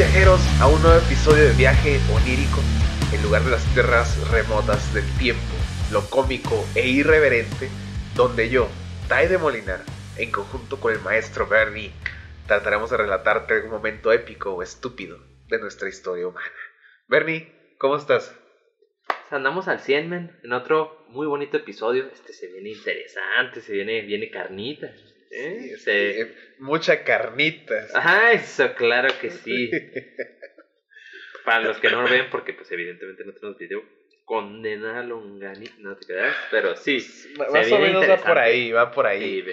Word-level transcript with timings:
Viajeros 0.00 0.40
a 0.62 0.66
un 0.66 0.80
nuevo 0.80 0.96
episodio 0.96 1.44
de 1.44 1.52
Viaje 1.52 2.00
Onírico, 2.10 2.62
en 3.12 3.22
lugar 3.22 3.42
de 3.42 3.50
las 3.50 3.62
tierras 3.74 4.30
remotas 4.30 4.94
del 4.94 5.04
tiempo, 5.18 5.42
lo 5.92 6.08
cómico 6.08 6.64
e 6.74 6.88
irreverente, 6.88 7.68
donde 8.14 8.48
yo, 8.48 8.66
Tai 9.08 9.28
de 9.28 9.36
Molinar, 9.36 9.82
en 10.16 10.32
conjunto 10.32 10.80
con 10.80 10.94
el 10.94 11.00
maestro 11.00 11.46
Bernie, 11.46 11.92
trataremos 12.46 12.88
de 12.88 12.96
relatarte 12.96 13.60
un 13.60 13.70
momento 13.70 14.10
épico 14.10 14.54
o 14.54 14.62
estúpido 14.62 15.18
de 15.50 15.58
nuestra 15.58 15.90
historia 15.90 16.28
humana. 16.28 16.48
Bernie, 17.06 17.52
¿cómo 17.76 17.96
estás? 17.96 18.34
Andamos 19.30 19.68
al 19.68 19.80
100, 19.80 20.08
men, 20.08 20.40
en 20.42 20.54
otro 20.54 21.04
muy 21.10 21.26
bonito 21.26 21.58
episodio. 21.58 22.06
Este 22.10 22.32
se 22.32 22.46
viene 22.46 22.70
interesante, 22.70 23.60
se 23.60 23.74
viene, 23.74 24.00
viene 24.00 24.30
carnita. 24.30 24.90
¿Eh? 25.30 25.76
Sí, 25.78 25.90
eh, 25.90 26.34
mucha 26.58 27.04
carnita. 27.04 27.86
Ajá, 27.94 28.32
eso, 28.32 28.74
claro 28.74 29.08
que 29.20 29.30
sí. 29.30 29.70
Para 31.44 31.60
los 31.60 31.78
que 31.78 31.90
no 31.90 32.02
lo 32.02 32.08
ven, 32.08 32.28
porque 32.30 32.52
pues 32.52 32.70
evidentemente 32.70 33.24
no 33.24 33.32
tenemos 33.32 33.58
video, 33.58 33.82
condena 34.24 35.02
longanita, 35.02 35.74
no 35.78 35.96
te 35.96 36.06
creas, 36.06 36.36
pero 36.50 36.76
sí. 36.76 37.00
Se 37.00 37.30
Más 37.38 37.72
o 37.72 37.78
menos 37.78 38.08
va 38.08 38.18
por 38.18 38.38
ahí, 38.38 38.72
va 38.72 38.90
por 38.92 39.06
ahí. 39.06 39.42
Sí. 39.42 39.52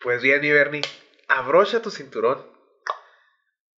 Pues 0.00 0.22
bien, 0.22 0.40
mi 0.40 0.50
Bernie, 0.50 0.82
abrocha 1.28 1.82
tu 1.82 1.90
cinturón. 1.90 2.50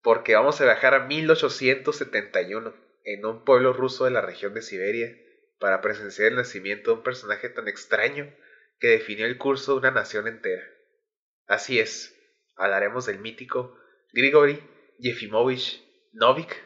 Porque 0.01 0.35
vamos 0.35 0.61
a 0.61 0.65
viajar 0.65 0.95
a 0.95 1.07
1871 1.07 2.75
en 3.05 3.25
un 3.25 3.45
pueblo 3.45 3.73
ruso 3.73 4.05
de 4.05 4.11
la 4.11 4.21
región 4.21 4.53
de 4.53 4.63
Siberia 4.63 5.17
para 5.59 5.81
presenciar 5.81 6.29
el 6.29 6.37
nacimiento 6.37 6.91
de 6.91 6.97
un 6.99 7.03
personaje 7.03 7.49
tan 7.49 7.69
extraño 7.69 8.31
que 8.81 8.89
definió 8.89 9.25
el 9.25 9.39
curso 9.39 9.73
de 9.73 9.79
una 9.79 9.91
nación 9.91 10.29
entera. 10.29 10.63
Así 11.47 11.79
es, 11.79 12.19
hablaremos 12.57 13.05
del 13.05 13.19
mítico 13.19 13.77
Grigory 14.15 14.63
Yefimovich 14.99 15.83
Novik, 16.13 16.57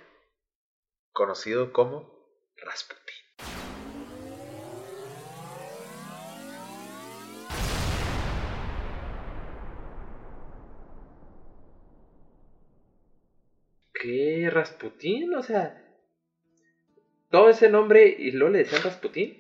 conocido 1.11 1.73
como 1.73 2.09
Rasputin. 2.57 3.17
¿Qué? 13.93 14.49
¿Rasputín? 14.49 15.35
O 15.35 15.43
sea, 15.43 15.85
todo 17.31 17.51
ese 17.51 17.69
nombre 17.69 18.07
y 18.07 18.31
luego 18.31 18.53
le 18.53 18.59
decían 18.61 18.85
Rasputín. 18.85 19.31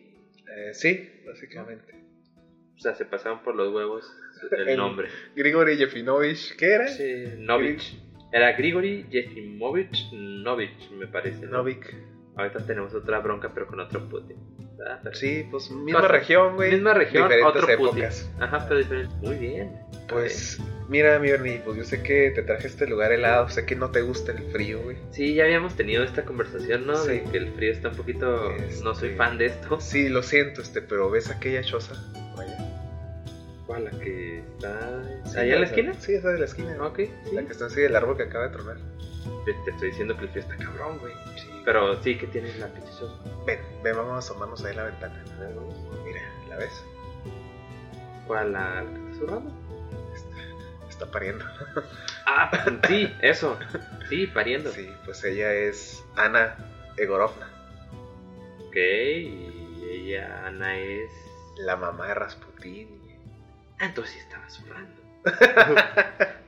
Eh, 0.48 0.74
sí, 0.74 1.22
básicamente. 1.24 2.07
O 2.78 2.80
sea, 2.80 2.94
se 2.94 3.04
pasaban 3.04 3.42
por 3.42 3.56
los 3.56 3.74
huevos 3.74 4.10
el, 4.52 4.68
El- 4.68 4.76
nombre. 4.76 5.08
Grigory 5.34 5.76
Yefimovich, 5.76 6.56
¿qué 6.56 6.66
era? 6.74 6.88
Sí, 6.88 7.24
Novich. 7.38 7.98
Era 8.32 8.52
Grigory 8.52 9.04
Yefimovich 9.10 10.12
Novich, 10.12 10.90
me 10.92 11.06
parece. 11.08 11.46
¿no? 11.46 11.58
Novik. 11.58 11.92
Ahorita 12.36 12.64
tenemos 12.64 12.94
otra 12.94 13.18
bronca, 13.18 13.52
pero 13.52 13.66
con 13.66 13.80
otro 13.80 14.08
Putin. 14.08 14.36
Pero- 15.02 15.12
Sí, 15.12 15.44
pues 15.50 15.70
misma 15.72 16.02
Cosa- 16.02 16.12
región, 16.12 16.54
güey. 16.54 16.70
Misma 16.70 16.94
región, 16.94 17.24
diferentes 17.24 17.62
otro 17.62 17.68
épocas. 17.68 18.22
Putin. 18.30 18.42
Ajá, 18.44 18.64
pero 18.68 18.78
diferente. 18.78 19.14
Muy 19.22 19.34
bien. 19.36 19.72
Pues, 20.08 20.60
mira, 20.88 21.18
mi 21.18 21.30
Bernie, 21.32 21.60
pues 21.64 21.76
yo 21.78 21.82
sé 21.84 22.00
que 22.04 22.30
te 22.30 22.42
traje 22.42 22.68
este 22.68 22.86
lugar 22.86 23.10
helado, 23.10 23.48
sé 23.48 23.66
que 23.66 23.74
no 23.74 23.90
te 23.90 24.02
gusta 24.02 24.30
el 24.30 24.38
frío, 24.52 24.78
güey. 24.84 24.96
Sí, 25.10 25.34
ya 25.34 25.44
habíamos 25.44 25.74
tenido 25.74 26.04
esta 26.04 26.24
conversación, 26.24 26.86
¿no? 26.86 26.94
Sí. 26.96 27.08
De 27.10 27.24
que 27.24 27.38
el 27.38 27.52
frío 27.54 27.72
está 27.72 27.88
un 27.88 27.96
poquito. 27.96 28.52
Este- 28.52 28.84
No 28.84 28.94
soy 28.94 29.16
fan 29.16 29.36
de 29.36 29.46
esto. 29.46 29.80
Sí, 29.80 30.08
lo 30.08 30.22
siento, 30.22 30.62
este, 30.62 30.80
pero 30.80 31.10
¿ves 31.10 31.28
aquella 31.30 31.62
choza? 31.62 31.94
Vaya. 32.36 32.56
¿Cuál? 33.68 33.84
La 33.84 33.90
que 33.90 34.38
está. 34.40 35.02
Sí, 35.26 35.38
¿Allá 35.38 35.54
en 35.54 35.60
la 35.60 35.66
esquina? 35.66 35.94
Sí, 35.94 36.14
esa 36.14 36.30
de 36.30 36.38
la 36.38 36.44
esquina. 36.46 36.76
Ok, 36.84 36.96
sí. 36.98 37.12
La 37.34 37.42
que 37.44 37.52
está 37.52 37.66
así 37.66 37.80
del 37.82 37.94
árbol 37.94 38.16
que 38.16 38.24
acaba 38.24 38.48
de 38.48 38.50
tronar. 38.50 38.78
Te, 39.44 39.52
te 39.64 39.70
estoy 39.70 39.88
diciendo 39.90 40.16
que 40.16 40.22
el 40.24 40.30
frío 40.30 40.42
está 40.42 40.56
cabrón, 40.56 40.98
güey. 40.98 41.12
Sí. 41.36 41.50
Pero 41.64 42.02
sí 42.02 42.16
que 42.18 42.26
tienes 42.28 42.58
la 42.58 42.66
pinche. 42.68 42.90
Ven, 43.46 43.60
ven, 43.84 43.94
vamos 43.96 44.14
a 44.14 44.18
asomarnos 44.18 44.64
ahí 44.64 44.72
a 44.72 44.76
la 44.76 44.84
ventana. 44.84 45.22
A 45.36 45.40
ver, 45.40 45.54
vamos. 45.54 45.74
Mira, 46.04 46.22
¿la 46.48 46.56
ves? 46.56 46.82
¿Cuál? 48.26 48.52
¿La, 48.52 48.82
la 48.82 48.90
que 48.90 48.96
está 49.10 49.18
zurrando? 49.18 49.52
Está, 50.14 50.88
está 50.88 51.06
pariendo. 51.10 51.44
Ah, 52.30 52.50
sí, 52.86 53.10
eso. 53.22 53.58
Sí, 54.10 54.26
pariendo. 54.26 54.70
Sí, 54.70 54.86
pues 55.06 55.24
ella 55.24 55.50
es 55.54 56.04
Ana 56.14 56.56
Egorovna, 56.98 57.48
Ok, 58.66 58.76
y 58.76 59.82
ella, 59.90 60.46
Ana, 60.46 60.78
es. 60.78 61.10
la 61.56 61.76
mamá 61.76 62.08
de 62.08 62.14
Rasputín. 62.14 63.07
Entonces 63.80 64.16
estaba 64.16 64.48
zurrando. 64.48 64.98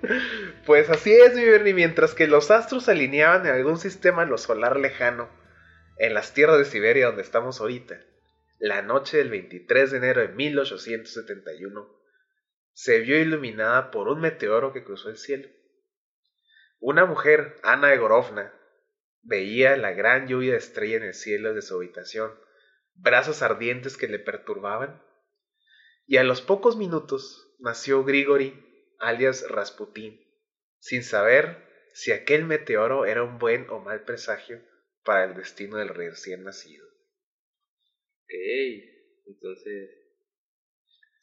Pues 0.67 0.89
así 0.89 1.13
es, 1.13 1.35
mi 1.35 1.45
Bernie, 1.45 1.75
mientras 1.75 2.15
que 2.15 2.27
los 2.27 2.51
astros 2.51 2.85
se 2.85 2.93
alineaban 2.93 3.47
en 3.47 3.55
algún 3.55 3.79
sistema 3.79 4.25
lo 4.25 4.39
solar 4.39 4.79
lejano, 4.79 5.29
en 5.99 6.15
las 6.15 6.33
tierras 6.33 6.59
de 6.59 6.65
Siberia 6.65 7.07
donde 7.07 7.23
estamos 7.23 7.61
ahorita, 7.61 8.01
la 8.59 8.83
noche 8.83 9.19
del 9.19 9.31
23 9.31 9.91
de 9.91 9.97
enero 9.99 10.21
de 10.21 10.29
1871 10.29 12.01
se 12.73 13.01
vio 13.01 13.19
iluminada 13.19 13.91
por 13.91 14.09
un 14.09 14.21
meteoro 14.21 14.73
que 14.73 14.85
cruzó 14.85 15.11
el 15.11 15.17
cielo. 15.17 15.49
Una 16.79 17.05
mujer, 17.05 17.57
Ana 17.63 17.93
Egorovna, 17.93 18.55
veía 19.23 19.77
la 19.77 19.93
gran 19.93 20.29
lluvia 20.29 20.53
de 20.53 20.59
estrella 20.59 20.97
en 20.97 21.03
el 21.03 21.15
cielo 21.15 21.53
de 21.53 21.63
su 21.63 21.75
habitación, 21.75 22.33
brazos 22.95 23.43
ardientes 23.43 23.97
que 23.97 24.09
le 24.09 24.19
perturbaban, 24.19 25.03
y 26.11 26.17
a 26.17 26.25
los 26.25 26.43
pocos 26.43 26.77
minutos 26.77 27.55
nació 27.61 28.03
Grigori, 28.03 28.53
alias 28.99 29.49
Rasputín, 29.49 30.21
sin 30.81 31.05
saber 31.05 31.65
si 31.95 32.11
aquel 32.11 32.45
meteoro 32.47 33.07
era 33.07 33.23
un 33.23 33.39
buen 33.39 33.71
o 33.71 33.79
mal 33.79 34.03
presagio 34.03 34.61
para 35.05 35.23
el 35.23 35.37
destino 35.37 35.77
del 35.77 35.89
recién 35.89 36.43
nacido. 36.43 36.85
Ok, 38.25 38.33
entonces. 39.29 39.91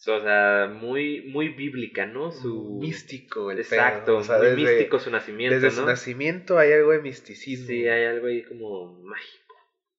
O 0.08 0.22
sea, 0.22 0.70
muy, 0.72 1.20
muy 1.20 1.50
bíblica, 1.50 2.06
¿no? 2.06 2.32
Su. 2.32 2.80
Místico 2.80 3.52
el 3.52 3.60
Exacto, 3.60 4.06
pedo, 4.06 4.18
o 4.20 4.24
sea, 4.24 4.38
muy 4.38 4.48
desde, 4.52 4.62
místico 4.62 5.00
su 5.00 5.12
nacimiento, 5.12 5.56
desde 5.56 5.68
¿no? 5.68 5.82
su 5.82 5.86
nacimiento 5.86 6.58
hay 6.60 6.72
algo 6.72 6.94
de 6.94 7.02
misticismo. 7.02 7.68
Sí, 7.68 7.90
hay 7.90 8.06
algo 8.06 8.28
ahí 8.28 8.42
como 8.46 9.04
mágico, 9.04 9.54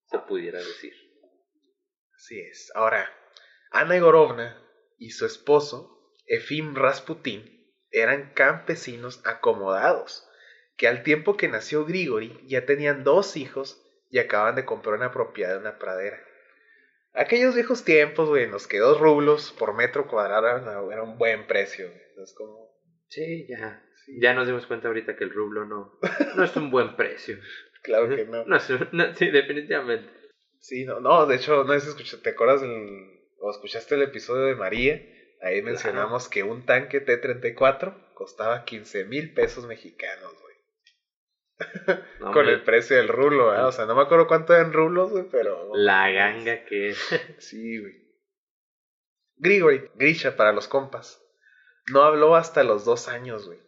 se 0.06 0.18
pudiera 0.20 0.60
decir. 0.60 0.94
Así 2.16 2.40
es. 2.40 2.72
Ahora, 2.74 3.12
Ana 3.70 3.94
Egorovna 3.94 4.64
y 4.98 5.10
su 5.10 5.26
esposo, 5.26 5.90
Efim 6.26 6.74
Rasputín, 6.74 7.72
eran 7.90 8.32
campesinos 8.34 9.20
acomodados, 9.24 10.26
que 10.76 10.88
al 10.88 11.02
tiempo 11.02 11.36
que 11.36 11.48
nació 11.48 11.84
Grigori 11.84 12.38
ya 12.46 12.66
tenían 12.66 13.04
dos 13.04 13.36
hijos 13.36 13.80
y 14.10 14.18
acaban 14.18 14.54
de 14.54 14.64
comprar 14.64 14.96
una 14.96 15.10
propiedad 15.10 15.54
en 15.54 15.62
una 15.62 15.78
pradera. 15.78 16.18
Aquellos 17.14 17.54
viejos 17.54 17.84
tiempos, 17.84 18.28
güey, 18.28 18.44
en 18.44 18.50
los 18.50 18.66
que 18.66 18.78
dos 18.78 18.98
rublos 19.00 19.52
por 19.58 19.74
metro 19.74 20.06
cuadrado 20.06 20.46
eran- 20.46 20.92
era 20.92 21.02
un 21.02 21.18
buen 21.18 21.46
precio. 21.46 21.88
güey. 21.88 22.00
Es 22.22 22.32
como... 22.34 22.70
Sí, 23.08 23.46
ya. 23.48 23.82
sí, 24.04 24.20
Ya 24.20 24.34
nos 24.34 24.46
dimos 24.46 24.66
cuenta 24.66 24.88
ahorita 24.88 25.16
que 25.16 25.24
el 25.24 25.30
rublo 25.30 25.64
no, 25.64 25.98
no 26.36 26.44
es 26.44 26.54
un 26.56 26.70
buen 26.70 26.96
precio. 26.96 27.38
Claro 27.82 28.08
que 28.08 28.24
no. 28.24 28.44
No 28.44 28.56
es 28.56 28.68
un- 28.70 28.88
no, 28.92 29.14
sí, 29.14 29.30
definitivamente. 29.30 30.12
Sí, 30.58 30.84
no, 30.84 30.98
no, 31.00 31.26
de 31.26 31.36
hecho, 31.36 31.62
no 31.64 31.72
sé 31.74 31.80
si 31.80 31.88
escuchaste, 31.90 32.18
¿te 32.24 32.30
acuerdas 32.30 32.60
del- 32.60 33.17
o 33.38 33.50
escuchaste 33.50 33.94
el 33.94 34.02
episodio 34.02 34.44
de 34.44 34.54
María? 34.54 35.02
Ahí 35.40 35.62
mencionamos 35.62 36.28
que 36.28 36.42
un 36.42 36.66
tanque 36.66 37.00
T-34 37.00 38.12
costaba 38.14 38.64
15 38.64 39.04
mil 39.04 39.32
pesos 39.32 39.66
mexicanos, 39.66 40.34
güey. 40.42 40.48
No, 42.20 42.32
Con 42.32 42.48
el 42.48 42.62
precio 42.62 42.96
del 42.96 43.08
rublo, 43.08 43.48
¿verdad? 43.48 43.68
O 43.68 43.72
sea, 43.72 43.86
no 43.86 43.94
me 43.94 44.02
acuerdo 44.02 44.26
cuánto 44.26 44.54
eran 44.54 44.72
rublos, 44.72 45.10
güey, 45.10 45.24
pero... 45.30 45.74
La 45.74 46.10
ganga 46.10 46.64
que 46.64 46.90
es. 46.90 46.98
Sí, 47.38 47.78
güey. 47.78 48.08
Grigori, 49.36 49.88
Grisha 49.94 50.36
para 50.36 50.52
los 50.52 50.66
compas, 50.66 51.22
no 51.92 52.02
habló 52.02 52.34
hasta 52.34 52.64
los 52.64 52.84
dos 52.84 53.08
años, 53.08 53.46
güey. 53.46 53.60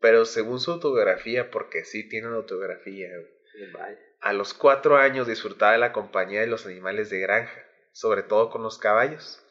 Pero 0.00 0.24
según 0.24 0.58
su 0.60 0.72
autobiografía, 0.72 1.50
porque 1.50 1.84
sí 1.84 2.08
tiene 2.08 2.28
una 2.28 2.38
autobiografía, 2.38 3.08
güey. 3.08 3.78
A 4.20 4.32
los 4.32 4.54
cuatro 4.54 4.96
años 4.96 5.26
disfrutaba 5.26 5.72
de 5.72 5.78
la 5.78 5.92
compañía 5.92 6.40
de 6.40 6.46
los 6.46 6.66
animales 6.66 7.10
de 7.10 7.20
granja, 7.20 7.67
sobre 7.92 8.22
todo 8.22 8.50
con 8.50 8.62
los 8.62 8.78
caballos, 8.78 9.44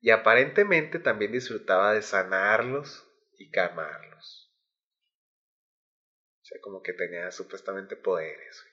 y 0.00 0.10
aparentemente 0.10 0.98
también 0.98 1.32
disfrutaba 1.32 1.94
de 1.94 2.02
sanarlos 2.02 3.06
y 3.38 3.50
calmarlos. 3.50 4.52
O 6.42 6.44
sea, 6.44 6.60
como 6.60 6.82
que 6.82 6.92
tenía 6.92 7.30
supuestamente 7.30 7.96
poderes 7.96 8.64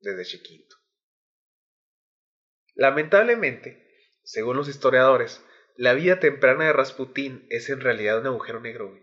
desde 0.00 0.24
chiquito. 0.24 0.76
Lamentablemente, 2.74 4.16
según 4.22 4.56
los 4.56 4.68
historiadores, 4.68 5.44
la 5.76 5.94
vida 5.94 6.20
temprana 6.20 6.66
de 6.66 6.72
Rasputín 6.72 7.46
es 7.50 7.68
en 7.70 7.80
realidad 7.80 8.20
un 8.20 8.26
agujero 8.26 8.60
negro. 8.60 8.98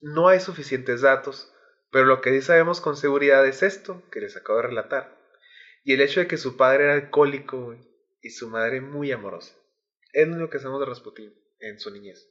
No 0.00 0.28
hay 0.28 0.40
suficientes 0.40 1.00
datos 1.00 1.52
pero 1.90 2.04
lo 2.04 2.20
que 2.20 2.30
sí 2.30 2.42
sabemos 2.42 2.80
con 2.80 2.96
seguridad 2.96 3.46
es 3.46 3.62
esto 3.62 4.02
que 4.10 4.20
les 4.20 4.36
acabo 4.36 4.58
de 4.58 4.68
relatar. 4.68 5.16
Y 5.84 5.94
el 5.94 6.00
hecho 6.00 6.20
de 6.20 6.26
que 6.26 6.36
su 6.36 6.56
padre 6.56 6.84
era 6.84 6.94
alcohólico 6.94 7.76
y 8.20 8.30
su 8.30 8.48
madre 8.48 8.80
muy 8.80 9.12
amorosa. 9.12 9.54
Es 10.12 10.28
lo 10.28 10.48
que 10.50 10.58
sabemos 10.58 10.80
de 10.80 10.86
Rasputín 10.86 11.34
en 11.60 11.78
su 11.78 11.90
niñez. 11.90 12.28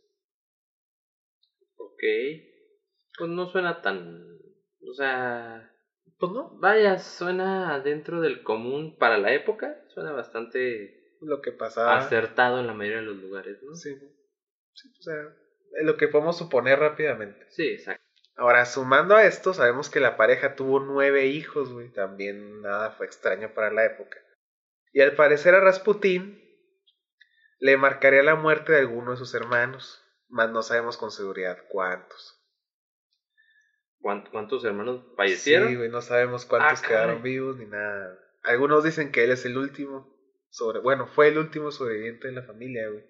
Ok. 1.78 2.04
Pues 3.18 3.30
no 3.30 3.48
suena 3.50 3.82
tan. 3.82 4.38
No 4.80 4.94
sea, 4.94 5.72
Pues 6.20 6.32
no, 6.32 6.58
vaya, 6.60 6.98
suena 7.00 7.80
dentro 7.82 8.22
del 8.22 8.44
común 8.44 8.98
para 8.98 9.18
la 9.18 9.34
época, 9.34 9.84
suena 9.94 10.12
bastante 10.12 11.16
lo 11.22 11.42
que 11.42 11.52
pasaba. 11.52 11.98
acertado 11.98 12.60
en 12.60 12.68
la 12.68 12.74
mayoría 12.74 13.00
de 13.00 13.08
los 13.08 13.18
lugares, 13.18 13.62
¿no? 13.64 13.76
Sí, 13.76 13.96
sí, 14.74 14.90
o 15.00 15.02
sea, 15.02 15.36
lo 15.84 15.98
que 15.98 16.08
podemos 16.08 16.38
suponer 16.38 16.80
rápidamente. 16.80 17.46
Sí, 17.50 17.68
exacto. 17.68 18.04
Ahora, 18.36 18.66
sumando 18.66 19.16
a 19.16 19.26
esto, 19.26 19.54
sabemos 19.54 19.90
que 19.90 20.00
la 20.00 20.16
pareja 20.16 20.56
tuvo 20.56 20.80
nueve 20.80 21.26
hijos, 21.26 21.74
güey. 21.74 21.90
También 21.92 22.62
nada 22.62 22.92
fue 22.92 23.08
extraño 23.08 23.54
para 23.56 23.72
la 23.72 23.86
época. 23.86 24.20
Y 24.98 25.02
al 25.02 25.14
parecer 25.14 25.54
a 25.54 25.60
Rasputín 25.60 26.44
le 27.60 27.78
marcaría 27.78 28.24
la 28.24 28.34
muerte 28.34 28.72
de 28.72 28.80
alguno 28.80 29.12
de 29.12 29.18
sus 29.18 29.32
hermanos, 29.36 30.04
mas 30.28 30.50
no 30.50 30.64
sabemos 30.64 30.98
con 30.98 31.12
seguridad 31.12 31.56
cuántos. 31.70 32.44
¿Cuánt- 34.02 34.28
¿Cuántos 34.32 34.66
hermanos 34.66 35.04
fallecieron? 35.16 35.68
Sí, 35.70 35.76
güey, 35.76 35.90
no 35.90 36.02
sabemos 36.02 36.48
cuántos 36.48 36.82
Ah, 36.84 36.88
quedaron 36.88 37.22
vivos 37.22 37.58
ni 37.58 37.68
nada. 37.68 38.18
Algunos 38.42 38.84
dicen 38.84 39.12
que 39.12 39.24
él 39.24 39.30
es 39.30 39.46
el 39.46 39.56
último, 39.60 40.12
sobre, 40.50 40.80
bueno, 40.80 41.06
fue 41.06 41.28
el 41.28 41.38
último 41.38 41.70
sobreviviente 41.70 42.30
de 42.30 42.34
la 42.34 42.42
familia, 42.42 42.90
güey. 42.90 43.04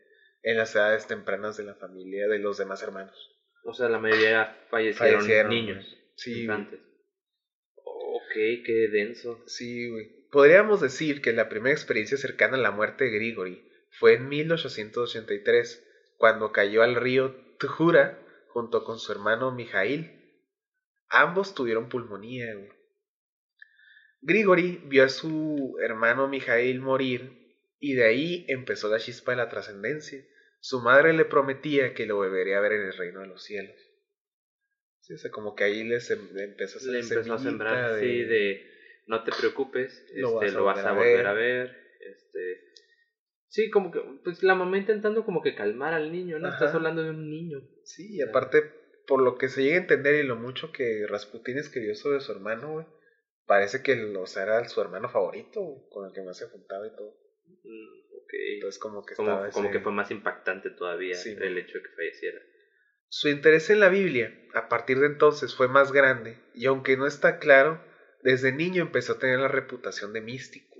En 0.43 0.57
las 0.57 0.75
edades 0.75 1.07
tempranas 1.07 1.55
de 1.55 1.63
la 1.63 1.75
familia 1.75 2.27
de 2.27 2.39
los 2.39 2.57
demás 2.57 2.83
hermanos. 2.83 3.15
O 3.63 3.73
sea, 3.73 3.87
la 3.87 3.97
mayoría 3.99 4.57
fallecieron, 4.69 5.21
Fallecieron, 5.21 5.49
niños. 5.53 5.97
Sí, 6.15 6.31
güey. 6.33 6.41
infantes. 6.43 6.81
Ok, 7.77 8.33
qué 8.65 8.89
denso. 8.91 9.41
Sí, 9.47 9.89
güey. 9.89 10.16
Podríamos 10.31 10.81
decir 10.81 11.21
que 11.21 11.33
la 11.33 11.49
primera 11.49 11.73
experiencia 11.73 12.17
cercana 12.17 12.57
a 12.57 12.61
la 12.61 12.71
muerte 12.71 13.05
de 13.05 13.11
Grigori 13.11 13.63
fue 13.91 14.13
en 14.13 14.27
1883, 14.27 15.83
cuando 16.17 16.51
cayó 16.51 16.83
al 16.83 16.95
río 16.95 17.33
Tjura 17.59 18.19
junto 18.49 18.83
con 18.83 18.99
su 18.99 19.11
hermano 19.11 19.51
Mijail. 19.51 20.11
Ambos 21.09 21.53
tuvieron 21.55 21.87
pulmonía. 21.89 22.53
Grigori 24.21 24.81
vio 24.85 25.03
a 25.05 25.09
su 25.09 25.77
hermano 25.81 26.27
Mijail 26.27 26.81
morir 26.81 27.31
y 27.79 27.93
de 27.93 28.05
ahí 28.05 28.45
empezó 28.49 28.89
la 28.89 28.99
chispa 28.99 29.31
de 29.31 29.37
la 29.37 29.49
trascendencia. 29.49 30.23
Su 30.59 30.81
madre 30.81 31.13
le 31.13 31.23
prometía 31.25 31.93
que 31.93 32.05
lo 32.05 32.15
volvería 32.15 32.57
a 32.57 32.61
ver 32.61 32.73
en 32.73 32.81
el 32.87 32.93
reino 32.97 33.21
de 33.21 33.27
los 33.27 33.43
cielos. 33.43 33.75
Sí, 35.01 35.13
o 35.13 35.17
sea, 35.17 35.31
como 35.31 35.55
que 35.55 35.63
ahí 35.63 35.83
le, 35.83 35.97
sem- 35.97 36.31
le 36.31 36.43
empezó 36.43 36.77
a 36.77 36.81
hacer 36.81 36.91
Le 36.91 36.99
empezó 36.99 37.33
a 37.33 37.39
sembrar, 37.39 37.93
de- 37.93 37.99
sí, 38.01 38.23
de 38.23 38.76
no 39.07 39.23
te 39.23 39.31
preocupes, 39.31 40.05
Lo 40.13 40.27
este, 40.27 40.35
vas 40.35 40.49
a 40.55 40.57
lo 40.57 40.63
vas 40.65 40.85
a 40.85 40.91
volver 40.93 41.27
a 41.27 41.31
a 41.31 41.33
ver. 41.33 41.75
Este, 41.99 42.61
sí, 43.47 43.69
como 43.69 43.91
que, 43.91 44.01
pues 44.23 44.43
la 44.43 44.55
mamá 44.55 44.77
intentando 44.77 45.25
como 45.25 45.41
que 45.41 45.55
calmar 45.55 45.93
al 45.93 46.11
niño, 46.11 46.39
¿no? 46.39 46.49
Estás 46.49 46.75
hablando 46.75 47.03
de 47.03 47.09
un 47.09 47.29
niño. 47.29 47.61
Sí, 47.83 48.17
y 48.17 48.21
aparte, 48.21 48.63
por 49.07 49.21
lo 49.21 49.35
que 49.35 49.49
se 49.49 49.63
llega 49.63 49.77
a 49.77 49.81
entender 49.81 50.15
y 50.15 50.27
lo 50.27 50.35
mucho 50.35 50.71
que 50.71 51.05
Rasputin 51.07 51.57
escribió 51.57 51.95
sobre 51.95 52.19
su 52.19 52.31
hermano, 52.33 52.73
güey, 52.73 52.85
parece 53.45 53.81
que 53.81 53.93
o 53.93 54.25
sea, 54.27 54.43
era 54.43 54.67
su 54.67 54.81
hermano 54.81 55.09
favorito, 55.09 55.61
güey, 55.61 55.81
con 55.89 56.05
el 56.05 56.13
que 56.13 56.21
más 56.21 56.37
se 56.37 56.47
juntaba 56.47 56.85
y 56.85 56.91
todo. 56.91 57.15
Mm, 57.63 58.15
ok. 58.17 58.33
Entonces, 58.55 58.77
como 58.79 59.05
que 59.05 59.15
Como, 59.15 59.29
estaba 59.31 59.49
como 59.51 59.67
ese- 59.69 59.77
que 59.77 59.83
fue 59.83 59.93
más 59.93 60.11
impactante 60.11 60.69
todavía 60.71 61.15
Sí, 61.15 61.35
el 61.39 61.57
hecho 61.57 61.77
de 61.77 61.83
que 61.83 61.89
falleciera. 61.95 62.39
Su 63.09 63.29
interés 63.29 63.69
en 63.69 63.79
la 63.79 63.87
Biblia, 63.87 64.37
a 64.53 64.67
partir 64.67 64.99
de 64.99 65.07
entonces, 65.07 65.55
fue 65.55 65.69
más 65.69 65.93
grande, 65.93 66.37
y 66.53 66.65
aunque 66.65 66.97
no 66.97 67.07
está 67.07 67.39
claro, 67.39 67.79
desde 68.27 68.51
niño 68.51 68.81
empezó 68.81 69.13
a 69.13 69.19
tener 69.19 69.39
la 69.39 69.47
reputación 69.47 70.11
de 70.11 70.19
místico. 70.19 70.75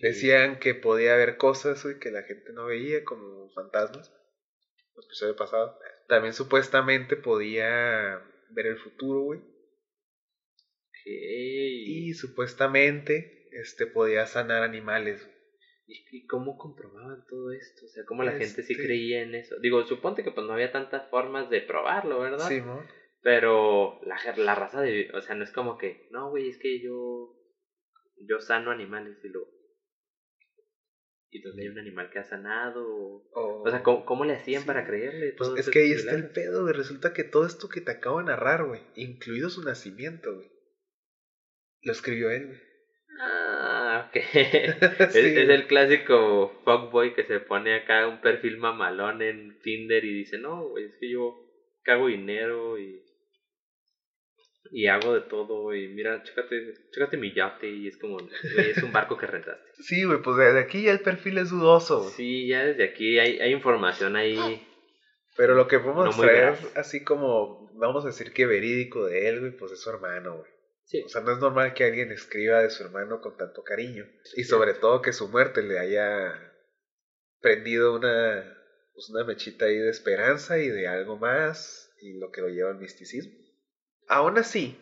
Decían 0.00 0.60
que 0.60 0.74
podía 0.74 1.16
ver 1.16 1.36
cosas 1.38 1.82
güey, 1.82 1.98
que 1.98 2.12
la 2.12 2.22
gente 2.22 2.52
no 2.52 2.66
veía, 2.66 3.02
como 3.02 3.50
fantasmas. 3.50 4.12
El 4.94 5.04
episodio 5.04 5.34
pasado. 5.34 5.76
También 6.06 6.34
supuestamente 6.34 7.16
podía 7.16 8.22
ver 8.50 8.66
el 8.66 8.78
futuro, 8.78 9.22
güey. 9.22 9.40
Y 11.04 12.14
supuestamente 12.14 13.48
este 13.52 13.86
podía 13.86 14.26
sanar 14.26 14.62
animales. 14.62 15.24
güey. 15.24 15.36
¿Y, 15.88 16.18
y 16.18 16.26
cómo 16.26 16.56
comprobaban 16.58 17.24
todo 17.28 17.50
esto? 17.52 17.86
O 17.86 17.88
sea, 17.88 18.04
¿cómo 18.06 18.22
la 18.22 18.32
gente 18.32 18.62
sí 18.62 18.72
Este- 18.72 18.84
creía 18.84 19.22
en 19.22 19.34
eso? 19.34 19.58
Digo, 19.60 19.84
suponte 19.86 20.22
que 20.24 20.30
pues 20.32 20.46
no 20.46 20.52
había 20.52 20.72
tantas 20.72 21.08
formas 21.10 21.48
de 21.50 21.60
probarlo, 21.62 22.20
¿verdad? 22.20 22.48
Sí, 22.48 22.60
¿no? 22.60 22.84
Pero 23.26 23.98
la, 24.02 24.16
la 24.36 24.54
raza 24.54 24.80
de... 24.80 25.10
O 25.12 25.20
sea, 25.20 25.34
no 25.34 25.42
es 25.42 25.50
como 25.50 25.76
que, 25.76 26.06
no, 26.12 26.30
güey, 26.30 26.48
es 26.48 26.58
que 26.58 26.80
yo... 26.80 27.34
Yo 28.18 28.38
sano 28.38 28.70
animales 28.70 29.18
y 29.24 29.28
lo... 29.30 29.48
¿Y 31.30 31.40
donde 31.42 31.64
hay 31.64 31.68
un 31.70 31.78
animal 31.80 32.08
que 32.08 32.20
ha 32.20 32.22
sanado? 32.22 32.86
O, 33.32 33.68
sea, 33.68 33.82
¿cómo, 33.82 34.04
cómo 34.04 34.24
le 34.24 34.34
hacían 34.34 34.62
Sí. 34.62 34.66
para 34.68 34.86
creerle? 34.86 35.34
pues 35.36 35.50
es 35.56 35.68
que 35.70 35.80
ahí 35.80 35.90
está 35.90 36.14
el 36.14 36.30
pedo, 36.30 36.62
güey. 36.62 36.72
Resulta 36.72 37.12
que 37.12 37.24
todo 37.24 37.44
esto 37.46 37.68
que 37.68 37.80
te 37.80 37.90
acabo 37.90 38.18
de 38.18 38.26
narrar, 38.26 38.64
güey, 38.64 38.82
incluido 38.94 39.50
su 39.50 39.64
nacimiento, 39.64 40.32
güey, 40.32 40.48
lo 41.82 41.90
escribió 41.90 42.30
él, 42.30 42.46
güey. 42.46 42.60
Ah, 43.18 44.08
ok. 44.08 44.16
es, 44.34 45.12
Sí, 45.12 45.18
es 45.18 45.48
el 45.48 45.66
clásico 45.66 46.60
fuckboy 46.64 47.12
que 47.12 47.24
se 47.24 47.40
pone 47.40 47.74
acá 47.74 48.06
un 48.06 48.20
perfil 48.20 48.56
mamalón 48.58 49.20
en 49.20 49.58
Tinder 49.62 50.04
y 50.04 50.14
dice, 50.14 50.38
no, 50.38 50.68
güey, 50.68 50.84
es 50.84 50.96
que 51.00 51.10
yo 51.10 51.34
cago 51.82 52.06
dinero 52.06 52.78
y... 52.78 53.02
Y 54.70 54.86
hago 54.86 55.14
de 55.14 55.22
todo 55.22 55.74
y 55.74 55.88
mira, 55.88 56.22
chécate, 56.22 56.74
chécate 56.92 57.16
mi 57.16 57.32
yate 57.34 57.68
y 57.68 57.88
es 57.88 57.96
como, 57.96 58.18
güey, 58.18 58.70
es 58.70 58.82
un 58.82 58.92
barco 58.92 59.16
que 59.16 59.26
rentaste. 59.26 59.62
Sí, 59.78 60.04
güey, 60.04 60.22
pues 60.22 60.36
desde 60.38 60.58
aquí 60.58 60.82
ya 60.82 60.92
el 60.92 61.00
perfil 61.00 61.38
es 61.38 61.50
dudoso, 61.50 62.00
güey. 62.00 62.12
Sí, 62.12 62.46
ya 62.48 62.64
desde 62.64 62.84
aquí 62.84 63.18
hay, 63.18 63.38
hay 63.38 63.52
información 63.52 64.16
ahí. 64.16 64.66
Pero 65.36 65.54
lo 65.54 65.68
que 65.68 65.78
podemos 65.78 66.16
No 66.16 66.22
traer, 66.22 66.56
así 66.74 67.04
como, 67.04 67.70
vamos 67.74 68.04
a 68.04 68.08
decir 68.08 68.32
que 68.32 68.46
verídico 68.46 69.04
de 69.06 69.28
él, 69.28 69.40
güey, 69.40 69.52
pues 69.52 69.72
es 69.72 69.80
su 69.80 69.90
hermano, 69.90 70.38
güey. 70.38 70.50
Sí, 70.84 71.02
O 71.04 71.08
sea, 71.08 71.20
no 71.20 71.32
es 71.32 71.38
normal 71.38 71.74
que 71.74 71.84
alguien 71.84 72.12
escriba 72.12 72.62
de 72.62 72.70
su 72.70 72.84
hermano 72.84 73.20
con 73.20 73.36
tanto 73.36 73.62
cariño. 73.64 74.06
Y 74.36 74.44
sobre 74.44 74.72
todo 74.72 75.02
que 75.02 75.12
su 75.12 75.28
muerte 75.28 75.62
le 75.62 75.80
haya 75.80 76.32
prendido 77.40 77.94
una, 77.94 78.56
pues 78.94 79.10
una 79.10 79.24
mechita 79.24 79.66
ahí 79.66 79.76
de 79.76 79.90
esperanza 79.90 80.58
y 80.58 80.68
de 80.68 80.86
algo 80.86 81.18
más, 81.18 81.92
y 82.00 82.18
lo 82.18 82.30
que 82.30 82.40
lo 82.40 82.48
lleva 82.48 82.70
al 82.70 82.78
misticismo. 82.78 83.34
Aún 84.08 84.38
así, 84.38 84.78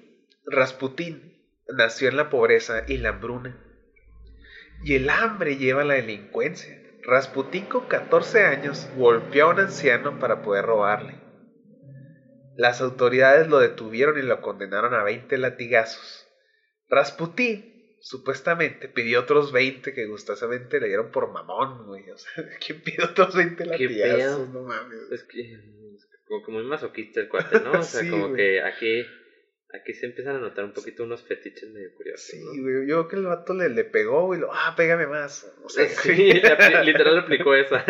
Rasputín 0.47 1.35
nació 1.69 2.09
en 2.09 2.17
la 2.17 2.31
pobreza 2.31 2.85
y 2.87 2.99
la 2.99 3.11
hambruna. 3.11 3.57
Y 4.85 4.97
el 4.97 5.09
hambre 5.09 5.57
lleva 5.57 5.83
a 5.83 5.87
la 5.87 5.95
delincuencia. 5.95 6.81
Rasputín 7.03 7.67
con 7.67 7.87
14 7.87 8.45
años 8.45 8.89
golpeó 8.97 9.47
a 9.47 9.51
un 9.51 9.61
anciano 9.61 10.19
para 10.19 10.43
poder 10.43 10.67
robarle. 10.67 11.15
Las 12.57 12.81
autoridades 12.81 13.49
lo 13.49 13.59
detuvieron 13.59 14.19
y 14.19 14.23
lo 14.23 14.41
condenaron 14.41 14.95
a 14.95 15.03
20 15.03 15.39
latigazos. 15.39 16.29
Rasputín, 16.89 17.97
supuestamente, 18.01 18.89
pidió 18.89 19.21
otros 19.21 19.53
20 19.53 19.93
que 19.93 20.07
gustosamente 20.07 20.81
le 20.81 20.89
dieron 20.89 21.11
por 21.11 21.33
mamón, 21.33 21.87
güey. 21.87 22.11
O 22.11 22.19
sea, 22.19 22.45
¿quién 22.65 22.83
pide 22.83 23.05
otros 23.05 23.35
20 23.35 23.65
latigazos? 23.65 24.49
No 24.51 24.63
mames. 24.63 25.11
es 25.11 25.25
que 25.25 25.59
como 26.27 26.45
que 26.45 26.53
muy 26.53 26.65
masoquista 26.65 27.21
el 27.21 27.29
cuate, 27.29 27.61
¿no? 27.61 27.73
O 27.73 27.83
sea, 27.83 28.01
Sí, 28.03 28.11
como 28.11 28.29
güey. 28.29 28.37
que 28.37 28.63
aquí, 28.63 29.05
aquí 29.73 29.93
se 29.95 30.07
empiezan 30.07 30.37
a 30.37 30.41
notar 30.41 30.65
un 30.65 30.73
poquito 30.73 31.05
unos 31.05 31.23
fetiches 31.23 31.71
medio 31.71 31.95
curiosos, 31.97 32.27
Sí, 32.27 32.39
¿no? 32.43 32.63
güey. 32.63 32.87
Yo 32.89 33.07
creo 33.07 33.09
que 33.09 33.17
el 33.17 33.25
vato 33.27 33.55
le, 33.55 33.69
le 33.69 33.85
pegó, 33.85 34.27
güey. 34.27 34.41
Lo, 34.41 34.53
ah, 34.53 34.75
pégame 34.77 35.07
más. 35.07 35.53
O 35.65 35.69
sea, 35.69 35.87
Sí, 35.89 36.33
literal 36.33 37.19
aplicó 37.19 37.55
esa. 37.55 37.85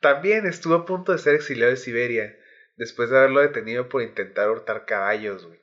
También 0.00 0.46
estuvo 0.46 0.74
a 0.74 0.86
punto 0.86 1.12
de 1.12 1.18
ser 1.18 1.34
exiliado 1.34 1.70
de 1.70 1.76
Siberia, 1.76 2.36
después 2.76 3.10
de 3.10 3.18
haberlo 3.18 3.40
detenido 3.40 3.88
por 3.88 4.02
intentar 4.02 4.50
hurtar 4.50 4.84
caballos, 4.86 5.46
güey. 5.46 5.60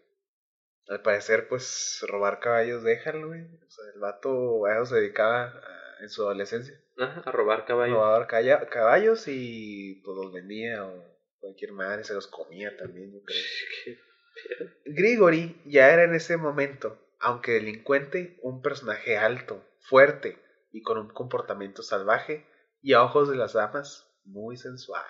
Al 0.89 1.01
parecer, 1.01 1.47
pues, 1.49 1.99
robar 2.07 2.39
caballos, 2.39 2.81
déjalo, 2.83 3.27
güey. 3.27 3.41
O 3.41 3.69
sea, 3.69 3.85
el 3.93 3.99
vato 3.99 4.65
a 4.67 4.75
eso 4.75 4.85
se 4.85 4.95
dedicaba 4.97 5.43
a- 5.47 6.03
en 6.03 6.09
su 6.09 6.21
adolescencia. 6.23 6.79
Ajá, 6.97 7.23
a 7.25 7.31
robar 7.31 7.65
caballos. 7.65 8.25
Calla- 8.27 8.67
caballos 8.69 9.25
y 9.27 10.01
pues 10.05 10.15
los 10.15 10.31
vendía 10.31 10.85
o 10.85 11.16
cualquier 11.47 11.71
madre, 11.71 12.03
se 12.03 12.13
los 12.13 12.27
comía 12.27 12.75
también, 12.75 13.13
yo 13.13 13.21
creo. 13.23 13.97
Grigori 14.85 15.61
ya 15.65 15.93
era 15.93 16.03
en 16.03 16.13
ese 16.13 16.35
momento, 16.35 16.99
aunque 17.19 17.53
delincuente, 17.53 18.37
un 18.41 18.61
personaje 18.61 19.17
alto, 19.17 19.63
fuerte 19.79 20.37
y 20.71 20.81
con 20.81 20.97
un 20.97 21.07
comportamiento 21.07 21.83
salvaje 21.83 22.45
y 22.81 22.93
a 22.93 23.03
ojos 23.03 23.29
de 23.29 23.37
las 23.37 23.53
damas 23.53 24.05
muy 24.25 24.57
sensual. 24.57 25.05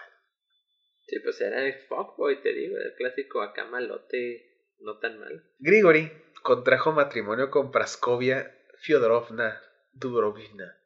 Sí, 1.08 1.20
pues 1.20 1.42
era 1.42 1.66
el 1.66 1.74
fuckboy, 1.88 2.42
te 2.42 2.54
digo, 2.54 2.78
el 2.78 2.94
clásico 2.96 3.42
acá 3.42 3.66
malote, 3.66 4.76
no 4.80 5.00
tan 5.00 5.20
mal. 5.20 5.44
Grigori 5.58 6.12
contrajo 6.44 6.92
matrimonio 6.92 7.50
con 7.50 7.72
Praskovia 7.72 8.56
Fyodorovna 8.82 9.60
Dubrovina. 9.92 10.78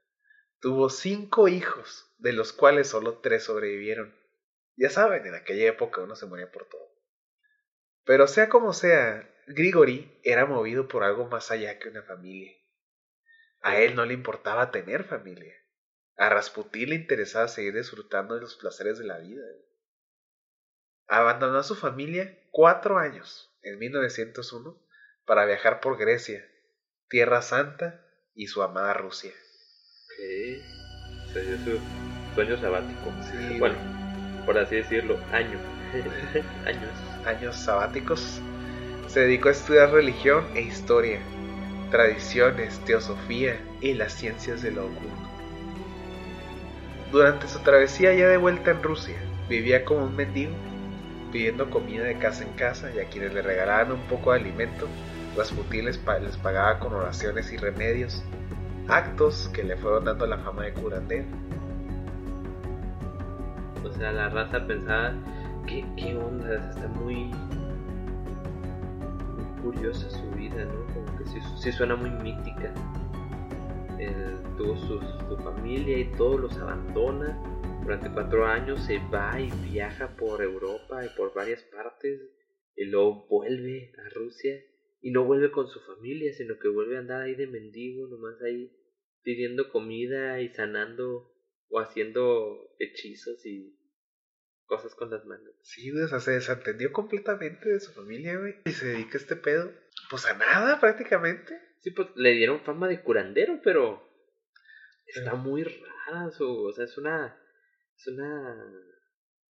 Tuvo 0.61 0.89
cinco 0.89 1.47
hijos, 1.47 2.07
de 2.19 2.33
los 2.33 2.53
cuales 2.53 2.87
solo 2.87 3.17
tres 3.17 3.43
sobrevivieron. 3.43 4.15
Ya 4.75 4.89
saben, 4.89 5.25
en 5.25 5.35
aquella 5.35 5.69
época 5.69 6.01
uno 6.01 6.15
se 6.15 6.25
moría 6.25 6.51
por 6.51 6.67
todo. 6.67 6.91
Pero 8.03 8.27
sea 8.27 8.49
como 8.49 8.73
sea, 8.73 9.29
Grigori 9.47 10.19
era 10.23 10.45
movido 10.45 10.87
por 10.87 11.03
algo 11.03 11.27
más 11.27 11.51
allá 11.51 11.77
que 11.79 11.89
una 11.89 12.03
familia. 12.03 12.51
A 13.61 13.79
él 13.79 13.95
no 13.95 14.05
le 14.05 14.13
importaba 14.13 14.71
tener 14.71 15.03
familia. 15.03 15.53
A 16.17 16.29
Rasputín 16.29 16.89
le 16.89 16.95
interesaba 16.95 17.47
seguir 17.47 17.75
disfrutando 17.75 18.35
de 18.35 18.41
los 18.41 18.55
placeres 18.55 18.97
de 18.97 19.05
la 19.05 19.19
vida. 19.19 19.43
Abandonó 21.07 21.59
a 21.59 21.63
su 21.63 21.75
familia 21.75 22.39
cuatro 22.51 22.97
años 22.97 23.51
en 23.61 23.77
1901, 23.77 24.81
para 25.25 25.45
viajar 25.45 25.79
por 25.79 25.97
Grecia, 25.97 26.45
Tierra 27.07 27.41
Santa 27.41 28.05
y 28.33 28.47
su 28.47 28.63
amada 28.63 28.93
Rusia. 28.93 29.31
Ok. 29.31 30.63
Sueño 32.35 32.57
sabático. 32.57 33.13
Sí, 33.29 33.59
bueno, 33.59 34.00
por 34.45 34.57
así 34.57 34.75
decirlo, 34.75 35.17
año. 35.31 35.57
Años. 36.65 36.91
Años 37.25 37.55
sabáticos. 37.55 38.41
Se 39.07 39.21
dedicó 39.21 39.49
a 39.49 39.51
estudiar 39.51 39.91
religión 39.91 40.45
e 40.55 40.61
historia, 40.61 41.19
tradiciones, 41.89 42.79
teosofía 42.85 43.59
y 43.81 43.93
las 43.93 44.13
ciencias 44.13 44.61
de 44.61 44.71
lo 44.71 44.85
oculto. 44.85 45.31
Durante 47.11 47.49
su 47.49 47.59
travesía 47.59 48.13
ya 48.13 48.29
de 48.29 48.37
vuelta 48.37 48.71
en 48.71 48.81
Rusia, 48.81 49.17
vivía 49.49 49.83
como 49.83 50.05
un 50.05 50.15
mendigo, 50.15 50.53
pidiendo 51.31 51.69
comida 51.69 52.05
de 52.05 52.17
casa 52.17 52.43
en 52.43 52.53
casa 52.53 52.89
y 52.95 52.99
a 52.99 53.09
quienes 53.09 53.33
le 53.33 53.41
regalaban 53.41 53.91
un 53.91 54.01
poco 54.03 54.31
de 54.31 54.39
alimento, 54.39 54.87
Rasputín 55.35 55.85
les, 55.85 55.99
les 56.21 56.37
pagaba 56.37 56.79
con 56.79 56.93
oraciones 56.93 57.51
y 57.51 57.57
remedios, 57.57 58.23
actos 58.87 59.49
que 59.53 59.63
le 59.63 59.77
fueron 59.77 60.05
dando 60.05 60.25
la 60.25 60.37
fama 60.37 60.63
de 60.63 60.73
curandero. 60.73 61.25
Sea, 64.01 64.11
la 64.11 64.29
raza 64.29 64.65
pensaba, 64.65 65.13
¿qué, 65.67 65.85
qué 65.95 66.15
onda? 66.15 66.71
Está 66.71 66.87
muy, 66.87 67.25
muy 69.35 69.61
curiosa 69.61 70.09
su 70.09 70.27
vida, 70.31 70.65
¿no? 70.65 70.91
Como 70.91 71.19
que 71.19 71.25
sí, 71.59 71.71
suena 71.71 71.95
muy 71.95 72.09
mítica. 72.09 72.73
Él 73.99 74.41
tuvo 74.57 74.75
su, 74.75 74.99
su 74.99 75.37
familia 75.43 75.99
y 75.99 76.11
todos 76.13 76.41
los 76.41 76.57
abandona. 76.57 77.39
Durante 77.83 78.11
cuatro 78.11 78.47
años 78.47 78.83
se 78.83 78.97
va 79.13 79.39
y 79.39 79.51
viaja 79.69 80.15
por 80.17 80.41
Europa 80.41 81.05
y 81.05 81.09
por 81.15 81.35
varias 81.35 81.61
partes. 81.65 82.19
Y 82.75 82.85
luego 82.85 83.27
vuelve 83.29 83.93
a 84.03 84.09
Rusia. 84.15 84.59
Y 84.99 85.11
no 85.11 85.25
vuelve 85.25 85.51
con 85.51 85.67
su 85.67 85.79
familia, 85.81 86.33
sino 86.33 86.57
que 86.57 86.69
vuelve 86.69 86.97
a 86.97 87.01
andar 87.01 87.21
ahí 87.21 87.35
de 87.35 87.45
mendigo, 87.45 88.07
nomás 88.07 88.41
ahí 88.41 88.71
pidiendo 89.21 89.69
comida 89.69 90.41
y 90.41 90.49
sanando 90.55 91.31
o 91.69 91.79
haciendo 91.79 92.73
hechizos 92.79 93.45
y 93.45 93.77
cosas 94.71 94.95
con 94.95 95.09
las 95.09 95.25
manos. 95.25 95.53
Sí, 95.63 95.91
güey, 95.91 96.05
o 96.05 96.07
sea, 96.07 96.21
se 96.21 96.31
desentendió 96.31 96.93
completamente 96.93 97.67
de 97.67 97.81
su 97.81 97.91
familia, 97.91 98.37
güey. 98.37 98.55
Y 98.63 98.71
se 98.71 98.87
dedica 98.87 99.17
a 99.17 99.21
este 99.21 99.35
pedo, 99.35 99.69
pues 100.09 100.25
a 100.25 100.33
nada 100.33 100.79
prácticamente. 100.79 101.59
Sí, 101.81 101.91
pues 101.91 102.07
le 102.15 102.31
dieron 102.31 102.63
fama 102.63 102.87
de 102.87 103.01
curandero, 103.01 103.59
pero 103.61 104.01
está 105.07 105.35
muy 105.35 105.65
rara 105.65 106.31
su, 106.31 106.47
o 106.47 106.71
sea, 106.71 106.85
es 106.85 106.97
una, 106.97 107.37
es 107.97 108.07
una, 108.07 108.55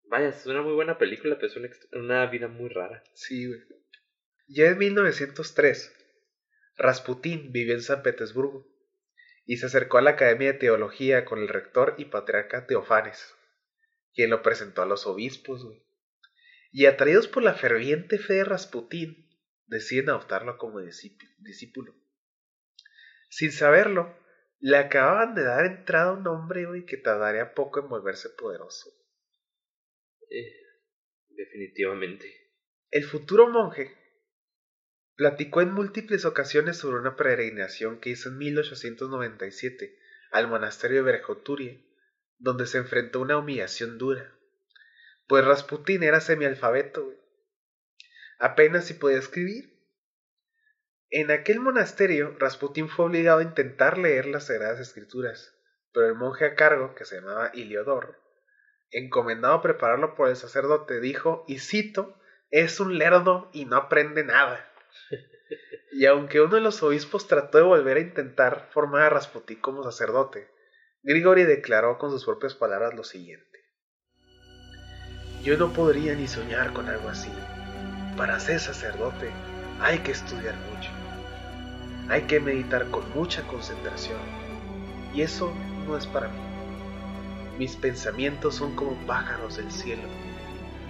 vaya, 0.05 0.29
es 0.29 0.43
una 0.47 0.63
muy 0.63 0.73
buena 0.73 0.97
película, 0.97 1.35
pero 1.35 1.47
es 1.47 1.55
una, 1.55 1.69
una 1.93 2.25
vida 2.25 2.47
muy 2.47 2.69
rara. 2.69 3.03
Sí, 3.13 3.47
güey. 3.47 3.61
Ya 4.47 4.69
en 4.69 4.79
1903, 4.79 5.95
Rasputín 6.77 7.51
vivió 7.51 7.75
en 7.75 7.83
San 7.83 8.01
Petersburgo 8.01 8.67
y 9.45 9.57
se 9.57 9.67
acercó 9.67 9.99
a 9.99 10.01
la 10.01 10.11
Academia 10.11 10.53
de 10.53 10.57
Teología 10.57 11.25
con 11.25 11.37
el 11.37 11.47
rector 11.47 11.93
y 11.99 12.05
patriarca 12.05 12.65
Teofanes, 12.65 13.35
quien 14.13 14.29
lo 14.29 14.41
presentó 14.41 14.81
a 14.81 14.85
los 14.85 15.05
obispos, 15.07 15.63
güey. 15.63 15.83
Y 16.71 16.85
atraídos 16.85 17.27
por 17.27 17.43
la 17.43 17.53
ferviente 17.53 18.17
fe 18.17 18.35
de 18.35 18.43
Rasputín, 18.45 19.29
deciden 19.65 20.09
adoptarlo 20.09 20.57
como 20.57 20.81
discíp- 20.81 21.35
discípulo. 21.39 21.93
Sin 23.29 23.51
saberlo, 23.51 24.17
le 24.59 24.77
acababan 24.77 25.33
de 25.35 25.43
dar 25.43 25.65
entrada 25.65 26.11
a 26.11 26.13
un 26.13 26.27
hombre, 26.27 26.65
güey, 26.65 26.85
que 26.85 26.97
tardaría 26.97 27.53
poco 27.53 27.79
en 27.79 27.89
volverse 27.89 28.29
poderoso. 28.29 28.89
Eh, 30.29 30.53
definitivamente. 31.29 32.31
El 32.89 33.05
futuro 33.05 33.47
monje 33.49 33.97
platicó 35.15 35.61
en 35.61 35.73
múltiples 35.73 36.25
ocasiones 36.25 36.77
sobre 36.77 36.99
una 36.99 37.15
peregrinación 37.15 37.99
que 37.99 38.11
hizo 38.11 38.29
en 38.29 38.37
1897 38.37 39.97
al 40.31 40.47
monasterio 40.47 40.97
de 40.97 41.11
Verjoturia, 41.11 41.81
donde 42.41 42.65
se 42.65 42.79
enfrentó 42.79 43.19
a 43.19 43.21
una 43.21 43.37
humillación 43.37 43.97
dura. 43.97 44.33
Pues 45.27 45.45
Rasputín 45.45 46.03
era 46.03 46.19
semialfabeto, 46.19 47.05
güey. 47.05 47.17
apenas 48.39 48.85
si 48.85 48.95
podía 48.95 49.19
escribir. 49.19 49.79
En 51.11 51.29
aquel 51.29 51.59
monasterio, 51.59 52.35
Rasputín 52.39 52.89
fue 52.89 53.05
obligado 53.05 53.39
a 53.39 53.43
intentar 53.43 53.97
leer 53.97 54.25
las 54.25 54.47
Sagradas 54.47 54.79
Escrituras, 54.79 55.55
pero 55.93 56.07
el 56.07 56.15
monje 56.15 56.45
a 56.45 56.55
cargo, 56.55 56.95
que 56.95 57.05
se 57.05 57.15
llamaba 57.15 57.51
Iliodor, 57.53 58.19
encomendado 58.89 59.55
a 59.55 59.61
prepararlo 59.61 60.15
por 60.15 60.29
el 60.29 60.35
sacerdote, 60.35 60.99
dijo, 60.99 61.45
y 61.47 61.59
cito, 61.59 62.17
es 62.49 62.79
un 62.79 62.97
lerdo 62.97 63.49
y 63.53 63.65
no 63.65 63.77
aprende 63.77 64.23
nada. 64.23 64.69
Y 65.93 66.05
aunque 66.05 66.39
uno 66.39 66.55
de 66.55 66.61
los 66.61 66.81
obispos 66.83 67.27
trató 67.27 67.57
de 67.57 67.65
volver 67.65 67.97
a 67.97 67.99
intentar 67.99 68.69
formar 68.71 69.01
a 69.01 69.09
Rasputín 69.09 69.59
como 69.59 69.83
sacerdote, 69.83 70.49
Grigori 71.03 71.45
declaró 71.45 71.97
con 71.97 72.11
sus 72.11 72.25
propias 72.25 72.53
palabras 72.53 72.93
lo 72.93 73.03
siguiente. 73.03 73.59
Yo 75.43 75.57
no 75.57 75.73
podría 75.73 76.13
ni 76.13 76.27
soñar 76.27 76.73
con 76.73 76.87
algo 76.89 77.09
así. 77.09 77.31
Para 78.15 78.39
ser 78.39 78.59
sacerdote 78.59 79.31
hay 79.79 79.97
que 79.99 80.11
estudiar 80.11 80.53
mucho. 80.69 80.91
Hay 82.07 82.21
que 82.23 82.39
meditar 82.39 82.85
con 82.91 83.03
mucha 83.15 83.41
concentración. 83.47 84.19
Y 85.11 85.23
eso 85.23 85.51
no 85.87 85.97
es 85.97 86.05
para 86.05 86.27
mí. 86.27 86.39
Mis 87.57 87.75
pensamientos 87.75 88.53
son 88.53 88.75
como 88.75 88.93
pájaros 89.07 89.57
del 89.57 89.71
cielo. 89.71 90.03